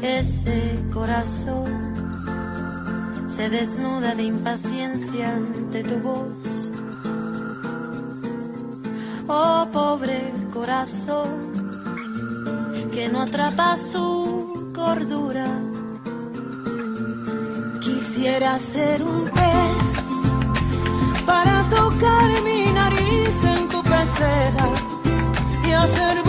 Ese 0.01 0.77
corazón 0.95 1.67
se 3.29 3.51
desnuda 3.51 4.15
de 4.15 4.23
impaciencia 4.23 5.33
ante 5.33 5.83
tu 5.83 5.97
voz. 5.97 6.71
Oh 9.27 9.67
pobre 9.73 10.33
corazón 10.55 11.52
que 12.93 13.09
no 13.09 13.23
atrapa 13.23 13.77
su 13.77 14.71
cordura. 14.75 15.47
Quisiera 17.81 18.59
ser 18.59 19.03
un 19.03 19.25
pez 19.31 19.89
para 21.25 21.63
tocar 21.71 22.29
mi 22.45 22.65
nariz 22.73 23.45
en 23.57 23.69
tu 23.69 23.83
pecera 23.83 24.67
y 25.67 25.73
hacer 25.73 26.22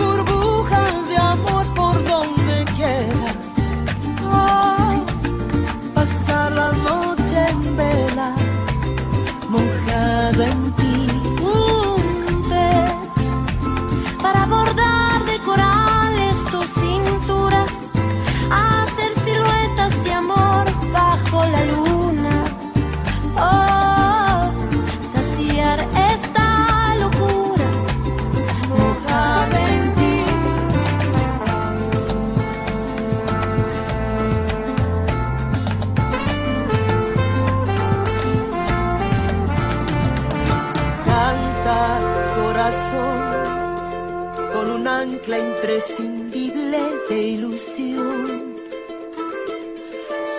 imprescindible 45.64 46.78
de 47.08 47.22
ilusión. 47.22 48.54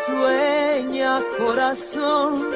Sueña 0.05 1.19
corazón, 1.39 2.51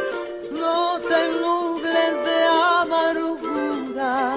no 0.52 1.00
te 1.10 1.22
nubles 1.42 2.14
de 2.28 2.40
amargura. 2.82 4.36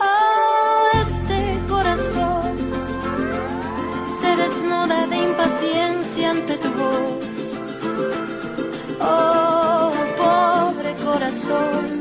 Oh, 0.00 0.88
este 1.02 1.40
corazón 1.68 2.56
se 4.20 4.36
desnuda 4.36 5.06
de 5.08 5.16
impaciencia 5.16 6.30
ante 6.30 6.56
tu 6.58 6.68
voz. 6.80 7.58
Oh, 9.00 9.90
pobre 10.16 10.94
corazón 11.04 12.00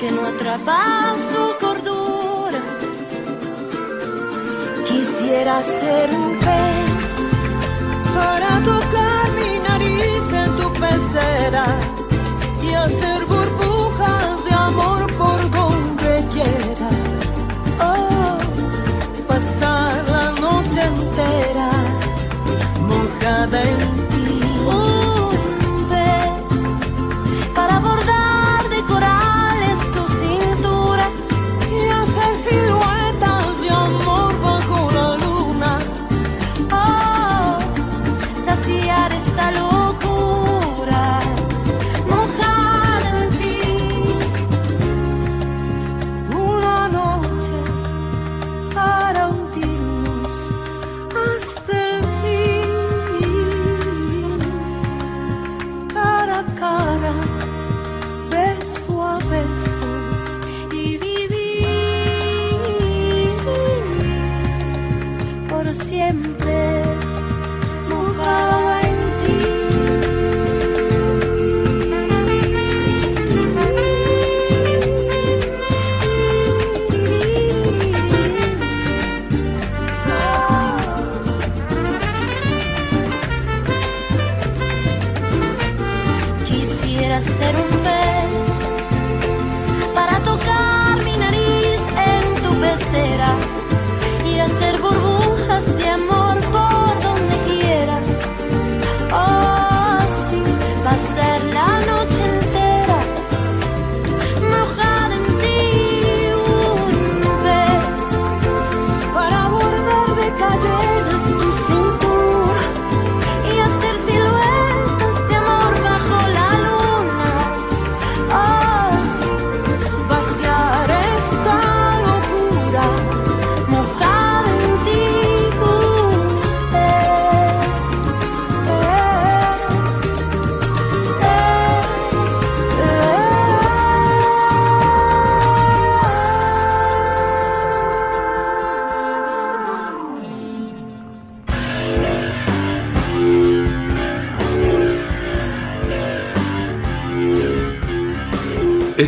que 0.00 0.10
no 0.10 0.26
atrapa 0.26 1.14
su 1.30 1.57
Quisiera 5.38 5.62
ser 5.62 6.10
un 6.10 6.36
pez 6.40 7.10
para 8.12 8.60
tocar 8.64 9.24
mi 9.38 9.52
nariz 9.68 10.32
en 10.32 10.56
tu 10.56 10.72
pecera 10.72 11.64
y 12.60 12.74
hacer 12.74 13.27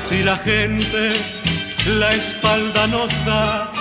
Si 0.09 0.23
la 0.23 0.37
gente 0.39 1.11
la 1.99 2.13
espalda 2.15 2.87
nos 2.87 3.11
da 3.25 3.73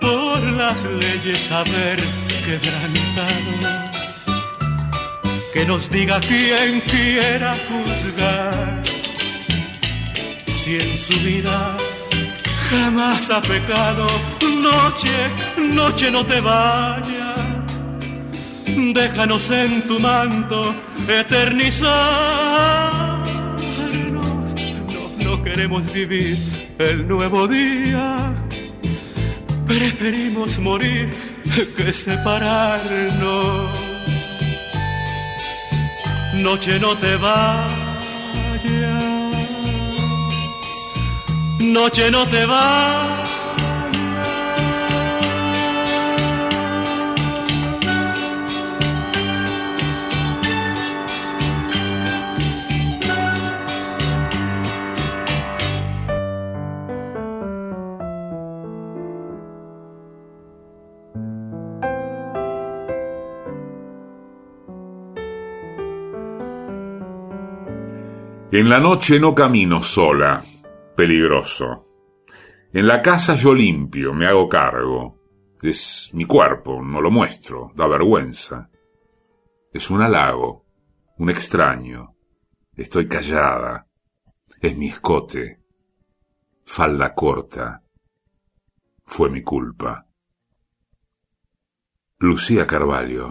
por 0.00 0.40
las 0.42 0.84
leyes 0.84 1.50
haber 1.50 1.98
quebrantado, 2.46 3.52
que 5.52 5.64
nos 5.66 5.90
diga 5.90 6.20
quién 6.20 6.80
quiera 6.80 7.54
juzgar 7.68 8.82
si 10.46 10.80
en 10.80 10.96
su 10.96 11.18
vida 11.20 11.76
jamás 12.70 13.28
ha 13.30 13.42
pecado. 13.42 14.06
Noche, 14.40 15.30
noche 15.58 16.10
no 16.10 16.24
te 16.24 16.40
vayas, 16.40 17.40
déjanos 18.94 19.50
en 19.50 19.82
tu 19.88 19.98
manto 19.98 20.74
eternizarnos. 21.08 23.01
Queremos 25.44 25.92
vivir 25.92 26.36
el 26.78 27.06
nuevo 27.06 27.48
día, 27.48 28.16
preferimos 29.66 30.58
morir 30.58 31.10
que 31.76 31.92
separarnos. 31.92 33.80
Noche 36.34 36.78
no 36.78 36.96
te 36.96 37.16
vayas. 37.16 37.72
Noche 41.60 42.10
no 42.10 42.26
te 42.28 42.46
va. 42.46 43.21
En 68.54 68.68
la 68.68 68.78
noche 68.78 69.18
no 69.18 69.34
camino 69.34 69.82
sola, 69.82 70.44
peligroso. 70.94 71.88
En 72.70 72.86
la 72.86 73.00
casa 73.00 73.34
yo 73.34 73.54
limpio, 73.54 74.12
me 74.12 74.26
hago 74.26 74.46
cargo. 74.46 75.18
Es 75.62 76.10
mi 76.12 76.26
cuerpo, 76.26 76.82
no 76.82 77.00
lo 77.00 77.10
muestro, 77.10 77.72
da 77.74 77.86
vergüenza. 77.86 78.68
Es 79.72 79.88
un 79.88 80.02
halago, 80.02 80.66
un 81.16 81.30
extraño, 81.30 82.12
Estoy 82.74 83.06
callada. 83.06 83.86
Es 84.60 84.76
mi 84.76 84.88
escote. 84.88 85.60
Falda 86.64 87.14
corta. 87.14 87.82
Fue 89.04 89.28
mi 89.28 89.42
culpa. 89.42 90.06
Lucía 92.18 92.66
Carvalho. 92.66 93.30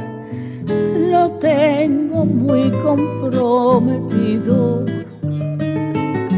lo 0.67 1.31
tengo 1.39 2.25
muy 2.25 2.69
comprometido, 2.83 4.83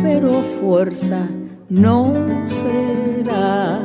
pero 0.04 0.30
fuerza 0.60 1.28
no 1.70 2.14
será. 2.46 3.80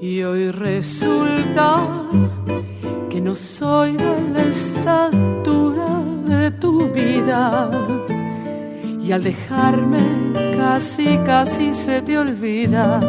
Y 0.00 0.22
hoy 0.22 0.50
resulta 0.50 1.82
que 3.10 3.20
no 3.20 3.34
soy 3.34 3.96
de 3.96 4.22
la 4.32 4.42
estatura 4.42 6.02
de 6.26 6.50
tu 6.52 6.88
vida. 6.90 7.70
Y 9.02 9.12
al 9.12 9.22
dejarme 9.22 9.98
casi, 10.56 11.18
casi 11.26 11.74
se 11.74 12.00
te 12.02 12.18
olvida 12.18 13.00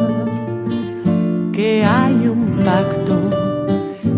que 1.54 1.86
hay 1.86 2.28
un 2.28 2.60
pacto 2.66 3.45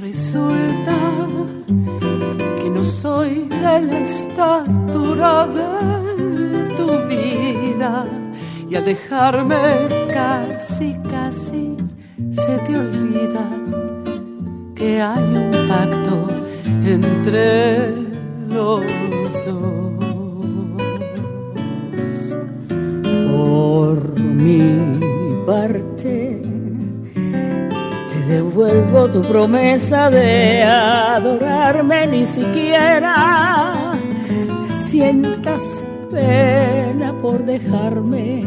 Resulta 0.00 1.07
de 3.44 3.80
la 3.80 3.98
estatura 3.98 5.46
de 5.46 6.74
tu 6.76 6.88
vida. 7.08 8.06
Y 8.70 8.74
al 8.76 8.84
dejarme 8.84 9.56
casi, 10.12 10.96
casi 11.10 11.76
se 12.30 12.58
te 12.58 12.76
olvida 12.76 13.48
que 14.74 15.00
hay 15.00 15.24
un 15.24 15.50
pacto 15.68 16.28
entre 16.84 17.94
los 18.48 18.84
dos. 19.46 19.88
Por 23.30 24.20
mi 24.20 24.60
parte, 25.46 25.88
te 25.98 26.37
devuelvo 28.28 29.08
tu 29.10 29.22
promesa 29.22 30.10
de 30.10 30.62
adorarme, 30.62 32.06
ni 32.06 32.26
siquiera 32.26 33.82
sientas 34.88 35.82
pena 36.10 37.12
por 37.22 37.44
dejarme, 37.44 38.44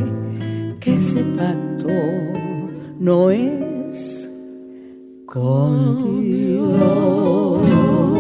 que 0.79 0.95
ese 0.95 1.23
pacto 1.23 1.89
no 2.99 3.32
es 3.32 4.29
con 5.25 6.21
Dios. 6.29 8.11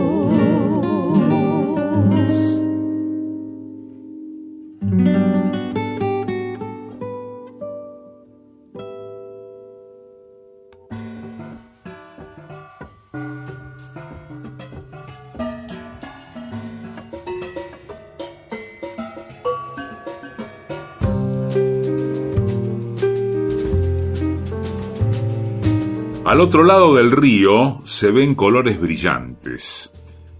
Al 26.31 26.39
otro 26.39 26.63
lado 26.63 26.95
del 26.95 27.11
río 27.11 27.81
se 27.83 28.09
ven 28.09 28.35
colores 28.35 28.79
brillantes. 28.79 29.93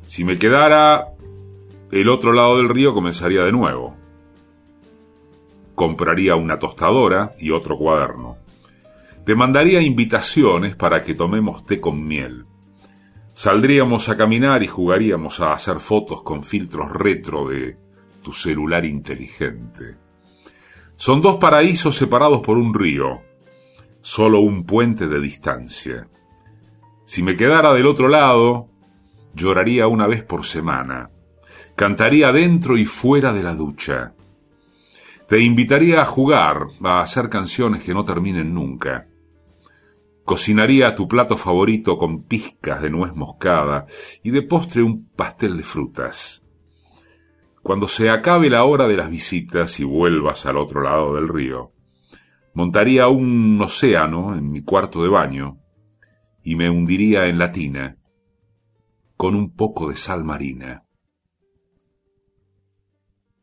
Si 0.05 0.23
me 0.23 0.37
quedara 0.37 1.09
el 1.91 2.07
otro 2.07 2.31
lado 2.31 2.55
del 2.55 2.69
río 2.69 2.93
comenzaría 2.93 3.43
de 3.43 3.51
nuevo. 3.51 3.97
Compraría 5.75 6.37
una 6.37 6.57
tostadora 6.59 7.35
y 7.37 7.51
otro 7.51 7.77
cuaderno. 7.77 8.37
Te 9.25 9.35
mandaría 9.35 9.81
invitaciones 9.81 10.77
para 10.77 11.03
que 11.03 11.13
tomemos 11.13 11.65
té 11.65 11.81
con 11.81 12.07
miel. 12.07 12.45
Saldríamos 13.33 14.07
a 14.07 14.15
caminar 14.15 14.63
y 14.63 14.67
jugaríamos 14.67 15.41
a 15.41 15.51
hacer 15.51 15.81
fotos 15.81 16.21
con 16.21 16.41
filtros 16.41 16.89
retro 16.89 17.49
de 17.49 17.75
tu 18.23 18.31
celular 18.31 18.85
inteligente. 18.85 19.97
Son 20.95 21.21
dos 21.21 21.35
paraísos 21.35 21.97
separados 21.97 22.39
por 22.39 22.57
un 22.57 22.73
río, 22.73 23.29
solo 24.01 24.39
un 24.39 24.65
puente 24.65 25.07
de 25.07 25.19
distancia. 25.19 26.07
Si 27.05 27.23
me 27.23 27.35
quedara 27.35 27.73
del 27.73 27.87
otro 27.87 28.07
lado, 28.07 28.69
lloraría 29.33 29.87
una 29.87 30.07
vez 30.07 30.23
por 30.23 30.45
semana, 30.45 31.09
cantaría 31.75 32.31
dentro 32.31 32.77
y 32.77 32.85
fuera 32.85 33.33
de 33.33 33.43
la 33.43 33.53
ducha. 33.53 34.13
Te 35.27 35.39
invitaría 35.39 36.01
a 36.01 36.05
jugar, 36.05 36.67
a 36.83 37.01
hacer 37.01 37.29
canciones 37.29 37.83
que 37.83 37.93
no 37.93 38.03
terminen 38.03 38.53
nunca. 38.53 39.07
Cocinaría 40.25 40.93
tu 40.93 41.07
plato 41.07 41.37
favorito 41.37 41.97
con 41.97 42.23
pizcas 42.23 42.81
de 42.81 42.89
nuez 42.89 43.15
moscada 43.15 43.85
y 44.23 44.31
de 44.31 44.41
postre 44.41 44.83
un 44.83 45.07
pastel 45.09 45.57
de 45.57 45.63
frutas. 45.63 46.45
Cuando 47.63 47.87
se 47.87 48.09
acabe 48.09 48.49
la 48.49 48.63
hora 48.63 48.87
de 48.87 48.97
las 48.97 49.09
visitas 49.09 49.79
y 49.79 49.83
vuelvas 49.83 50.45
al 50.45 50.57
otro 50.57 50.81
lado 50.81 51.15
del 51.15 51.27
río, 51.27 51.71
Montaría 52.53 53.07
un 53.07 53.61
océano 53.61 54.35
en 54.35 54.51
mi 54.51 54.61
cuarto 54.61 55.03
de 55.03 55.09
baño 55.09 55.59
y 56.43 56.55
me 56.55 56.69
hundiría 56.69 57.27
en 57.27 57.37
la 57.37 57.51
tina 57.51 57.97
con 59.15 59.35
un 59.35 59.55
poco 59.55 59.89
de 59.89 59.95
sal 59.95 60.23
marina. 60.23 60.83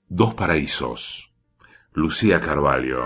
Dos 0.09 0.35
paraísos. 0.35 1.33
Lucía 1.93 2.41
Carvalho 2.41 3.05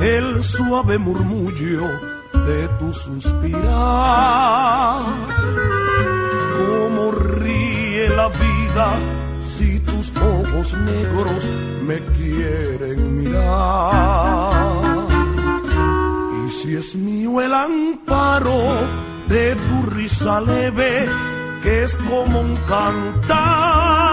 el 0.00 0.42
suave 0.42 0.98
murmullo 0.98 1.82
de 2.32 2.68
tu 2.78 2.92
suspirar. 2.92 3.70
Cómo 6.56 7.12
ríe 7.12 8.08
la 8.08 8.28
vida 8.28 8.98
si 9.42 9.80
tus 9.80 10.12
ojos 10.16 10.74
negros 10.74 11.50
me 11.86 12.00
quieren 12.16 13.22
mirar. 13.22 14.80
Y 16.46 16.50
si 16.50 16.76
es 16.76 16.96
mío 16.96 17.40
el 17.42 17.52
amparo 17.52 18.60
de 19.28 19.54
tu 19.54 19.82
risa 19.90 20.40
leve, 20.40 21.06
que 21.62 21.82
es 21.82 21.94
como 21.96 22.40
un 22.40 22.56
cantar, 22.68 24.09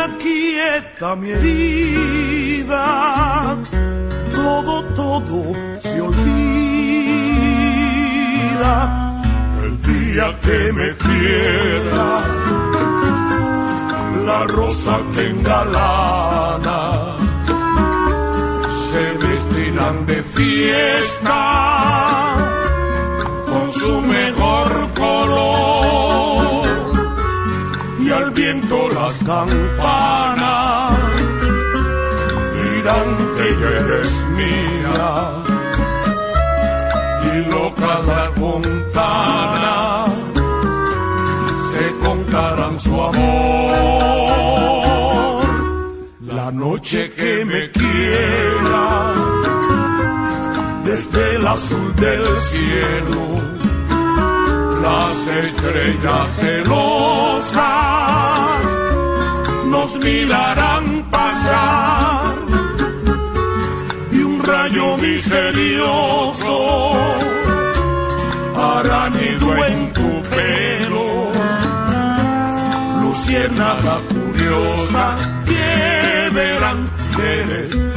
ella 0.00 0.16
quieta 0.18 1.16
mi 1.16 1.30
herida, 1.30 2.86
todo, 4.34 4.82
todo 4.94 5.54
se 5.80 6.00
olvida. 6.00 6.22
El 9.62 9.82
día 9.82 10.38
que 10.42 10.72
me 10.72 10.96
quiera 10.96 12.20
la 14.24 14.44
rosa 14.46 15.00
que 15.14 15.26
engalana 15.28 16.80
se 18.90 19.18
vestirán 19.18 20.06
de 20.06 20.22
fiesta 20.22 22.09
las 29.10 29.18
campanas 29.24 30.98
dirán 32.60 33.08
que 33.36 33.46
eres 33.82 34.12
mía 34.38 35.10
y 37.32 37.34
locas 37.50 38.00
las 38.06 38.26
fontanas 38.38 40.10
se 41.72 41.86
contarán 42.04 42.74
su 42.78 42.94
amor. 43.02 43.20
La 46.20 46.48
noche 46.52 47.10
que 47.10 47.44
me 47.44 47.70
quiera, 47.72 48.86
desde 50.84 51.36
el 51.36 51.46
azul 51.46 51.94
del 51.96 52.24
cielo, 52.52 53.22
las 54.82 55.26
estrellas 55.44 56.28
celosas 56.40 57.99
mirarán 59.98 61.04
pasar 61.10 62.34
y 64.12 64.18
un 64.22 64.42
rayo 64.42 64.96
misterioso 64.98 66.56
hará 68.56 69.10
nido 69.10 69.64
en 69.64 69.92
tu 69.92 70.22
pelo. 70.30 71.06
Luciérnaga 73.02 74.00
curiosa 74.08 75.16
que 75.46 76.34
verán 76.34 76.86
que 77.16 77.40
eres 77.42 77.89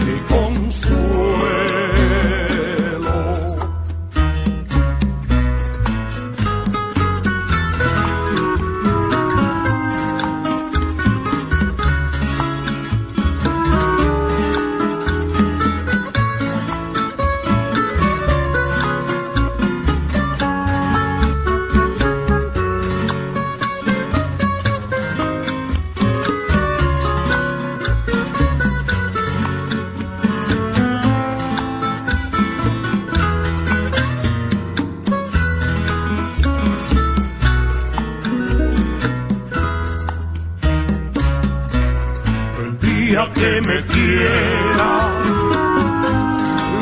que 43.34 43.62
me 43.62 43.82
quiera, 43.94 44.92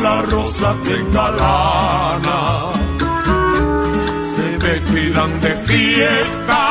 la 0.04 0.22
rosa 0.24 0.76
que 0.84 0.94
engalana, 0.96 2.40
se 4.34 4.58
vestirán 4.66 5.42
de 5.42 5.56
fiesta. 5.68 6.68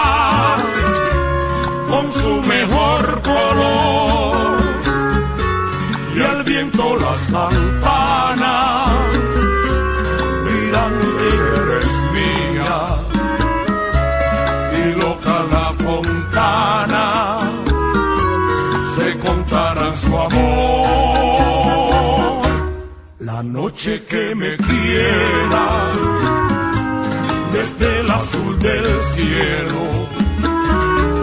Con 1.91 2.12
su 2.12 2.43
mejor 2.43 3.22
color. 3.22 4.61
Y 6.14 6.20
al 6.22 6.45
viento 6.45 6.97
las 6.97 7.20
campanas 7.33 7.99
noche 23.81 24.03
que 24.11 24.35
me 24.35 24.57
quiera, 24.59 25.66
desde 27.51 28.01
el 28.01 28.11
azul 28.11 28.59
del 28.59 28.85
cielo, 29.14 29.83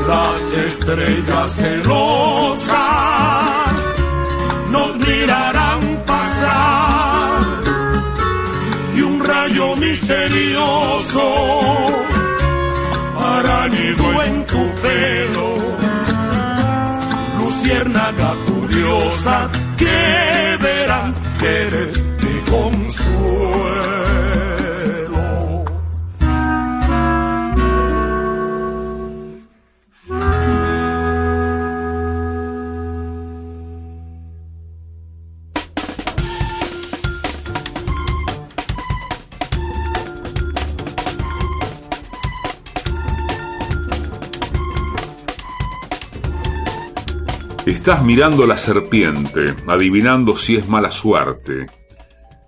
las 0.07 0.41
estrellas 0.65 1.51
celosas 1.51 2.77
nos 4.71 4.97
mirarán 4.97 6.03
pasar 6.07 7.41
y 8.95 9.01
un 9.01 9.23
rayo 9.23 9.75
misterioso 9.75 11.21
hará 13.19 13.67
nido 13.67 14.23
en 14.23 14.45
tu 14.47 14.69
pelo 14.81 15.57
luciérnaga 17.37 18.33
curiosa 18.47 19.47
que 19.77 20.26
Estás 47.87 48.03
mirando 48.03 48.45
la 48.45 48.57
serpiente, 48.57 49.55
adivinando 49.65 50.35
si 50.35 50.57
es 50.57 50.67
mala 50.67 50.91
suerte. 50.91 51.67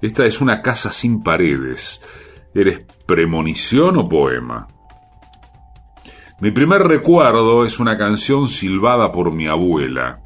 Esta 0.02 0.26
es 0.26 0.42
una 0.42 0.62
casa 0.62 0.92
sin 0.92 1.24
paredes. 1.24 2.02
¿Eres 2.54 2.82
premonición 3.06 3.96
o 3.96 4.04
poema? 4.04 4.68
Mi 6.42 6.52
primer 6.52 6.82
recuerdo 6.82 7.64
es 7.64 7.80
una 7.80 7.98
canción 7.98 8.50
silbada 8.50 9.14
por 9.14 9.32
mi 9.32 9.48
abuela 9.48 10.20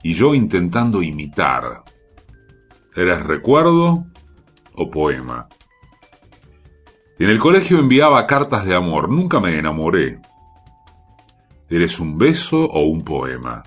y 0.00 0.14
yo 0.14 0.32
intentando 0.32 1.02
imitar. 1.02 1.82
¿Eres 2.94 3.20
recuerdo 3.20 4.06
o 4.76 4.90
poema? 4.92 5.48
En 7.18 7.30
el 7.30 7.40
colegio 7.40 7.80
enviaba 7.80 8.24
cartas 8.28 8.64
de 8.64 8.76
amor, 8.76 9.10
nunca 9.10 9.40
me 9.40 9.58
enamoré. 9.58 10.20
¿Eres 11.68 11.98
un 11.98 12.16
beso 12.16 12.66
o 12.66 12.82
un 12.84 13.02
poema? 13.02 13.64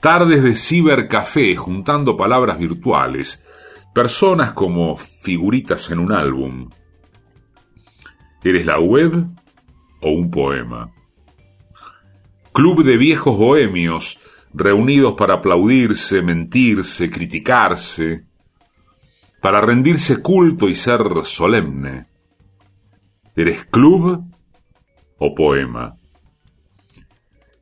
Tardes 0.00 0.42
de 0.42 0.54
cibercafé 0.54 1.56
juntando 1.56 2.16
palabras 2.16 2.58
virtuales, 2.58 3.42
personas 3.94 4.52
como 4.52 4.96
figuritas 4.96 5.90
en 5.90 5.98
un 5.98 6.12
álbum. 6.12 6.68
¿Eres 8.44 8.66
la 8.66 8.78
web 8.78 9.26
o 10.02 10.10
un 10.10 10.30
poema? 10.30 10.92
Club 12.52 12.84
de 12.84 12.96
viejos 12.96 13.36
bohemios 13.36 14.20
reunidos 14.54 15.14
para 15.14 15.34
aplaudirse, 15.34 16.22
mentirse, 16.22 17.10
criticarse, 17.10 18.26
para 19.42 19.60
rendirse 19.60 20.22
culto 20.22 20.68
y 20.68 20.76
ser 20.76 21.02
solemne. 21.24 22.06
¿Eres 23.34 23.64
club 23.64 24.24
o 25.18 25.34
poema? 25.34 25.96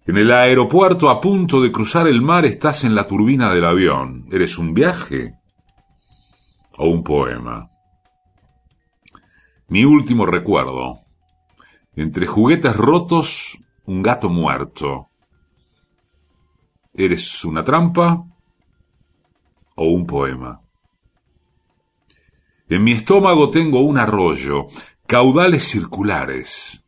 En 0.07 0.19
el 0.19 0.31
aeropuerto 0.33 1.09
a 1.09 1.19
punto 1.19 1.63
de 1.63 1.73
cruzar 1.73 2.07
el 2.07 2.21
mar 2.21 2.45
estás 2.45 2.85
en 2.85 2.95
la 2.95 3.07
turbina 3.07 3.55
del 3.55 3.65
avión. 3.65 4.27
¿Eres 4.31 4.59
un 4.59 4.75
viaje 4.75 5.39
o 6.77 6.89
un 6.89 7.03
poema? 7.03 7.71
Mi 9.69 9.87
último 9.87 10.27
recuerdo. 10.27 11.01
Entre 11.97 12.27
juguetes 12.27 12.77
rotos, 12.77 13.57
un 13.87 14.03
gato 14.03 14.29
muerto. 14.29 15.09
¿Eres 16.93 17.43
una 17.43 17.65
trampa 17.65 18.27
o 19.75 19.85
un 19.87 20.07
poema? 20.07 20.61
En 22.69 22.85
mi 22.85 22.93
estómago 22.93 23.49
tengo 23.49 23.81
un 23.81 23.97
arroyo, 23.97 24.67
caudales 25.07 25.65
circulares. 25.65 26.85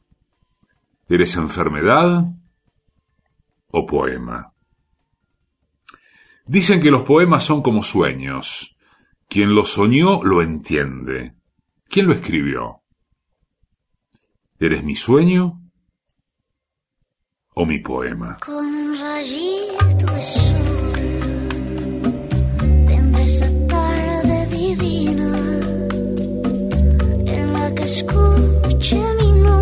¿Eres 1.08 1.34
enfermedad 1.36 2.36
o 3.79 3.85
poema. 3.85 4.53
Dicen 6.47 6.81
que 6.81 6.91
los 6.91 7.03
poemas 7.03 7.45
son 7.45 7.61
como 7.61 7.83
sueños. 7.83 8.74
Quien 9.29 9.55
lo 9.55 9.64
soñó 9.64 10.22
lo 10.22 10.41
entiende. 10.41 11.35
¿Quién 11.89 12.07
lo 12.07 12.14
escribió? 12.14 12.83
¿Eres 14.59 14.83
mi 14.83 14.97
sueño 14.97 15.61
o 17.55 17.66
mi 17.66 17.79
poema? 17.81 18.39
Con 18.47 18.99
rayito 18.99 20.07
de 20.07 20.22
sol 20.22 20.66
mi 29.18 29.33
nombre 29.33 29.55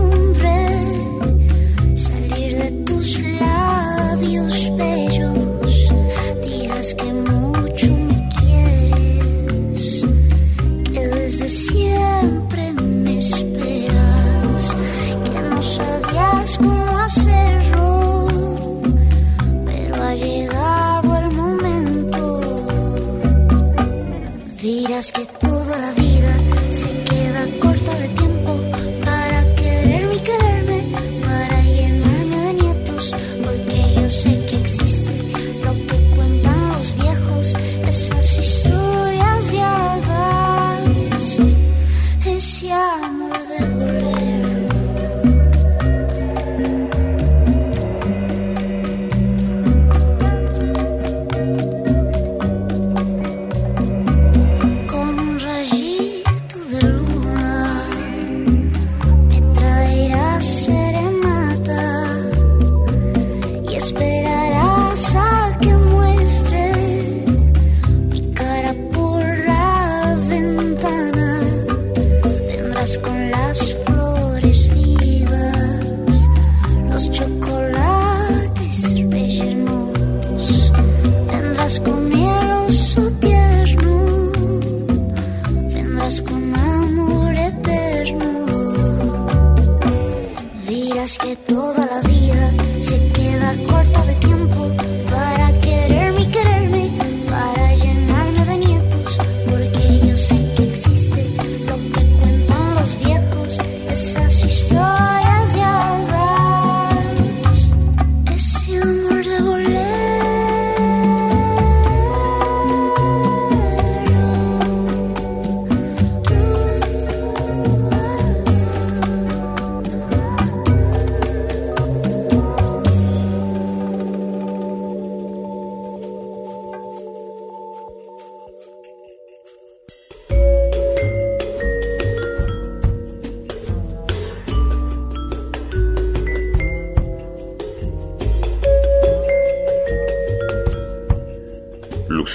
Dirás 91.04 91.18
que 91.18 91.36
toda 91.36 91.83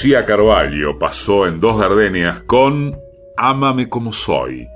Lucía 0.10 0.26
Carvalho 0.26 0.98
pasó 0.98 1.46
en 1.46 1.60
Dos 1.60 1.80
Gardenias 1.80 2.42
con 2.48 2.98
Ámame 3.38 3.90
como 3.90 4.12
soy. 4.12 4.68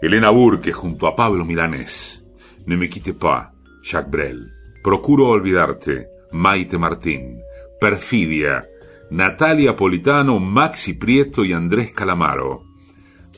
Elena 0.00 0.30
Burke 0.30 0.70
junto 0.70 1.08
a 1.08 1.16
Pablo 1.16 1.44
Milanés. 1.44 2.24
Ne 2.64 2.76
me 2.76 2.88
quitte 2.88 3.12
pas, 3.12 3.48
Jacques 3.82 4.08
Brel. 4.08 4.46
Procuro 4.84 5.30
olvidarte, 5.30 6.06
Maite 6.30 6.78
Martín. 6.78 7.40
Perfidia, 7.80 8.68
Natalia 9.10 9.74
Politano, 9.74 10.38
Maxi 10.38 10.94
Prieto 10.94 11.44
y 11.44 11.52
Andrés 11.52 11.92
Calamaro. 11.92 12.62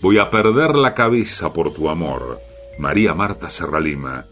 Voy 0.03 0.19
a 0.19 0.29
perder 0.29 0.75
la 0.75 0.93
cabeza 0.93 1.55
por 1.55 1.73
tu 1.73 1.89
amor, 1.89 2.39
María 2.79 3.15
Marta 3.15 3.49
Serralima. 3.49 4.27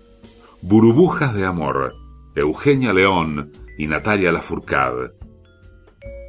Burbujas 0.61 1.33
de 1.33 1.47
amor, 1.47 1.95
Eugenia 2.35 2.93
León 2.93 3.51
y 3.79 3.87
Natalia 3.87 4.31
Lafourcade. 4.31 5.20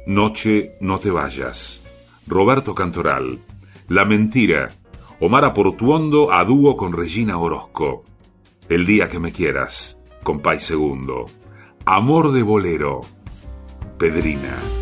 Noche, 0.06 0.76
no 0.80 0.98
te 0.98 1.10
vayas. 1.10 1.80
Roberto 2.26 2.74
Cantoral. 2.74 3.38
La 3.88 4.04
mentira. 4.04 4.72
Omar 5.20 5.54
Portuondo 5.54 6.32
a 6.32 6.44
dúo 6.44 6.76
con 6.76 6.92
Regina 6.92 7.38
Orozco. 7.38 8.04
El 8.68 8.84
día 8.84 9.08
que 9.08 9.20
me 9.20 9.30
quieras. 9.30 10.00
Con 10.24 10.40
Pai 10.40 10.58
Segundo. 10.58 11.26
Amor 11.84 12.32
de 12.32 12.42
bolero. 12.42 13.02
Pedrina. 13.96 14.81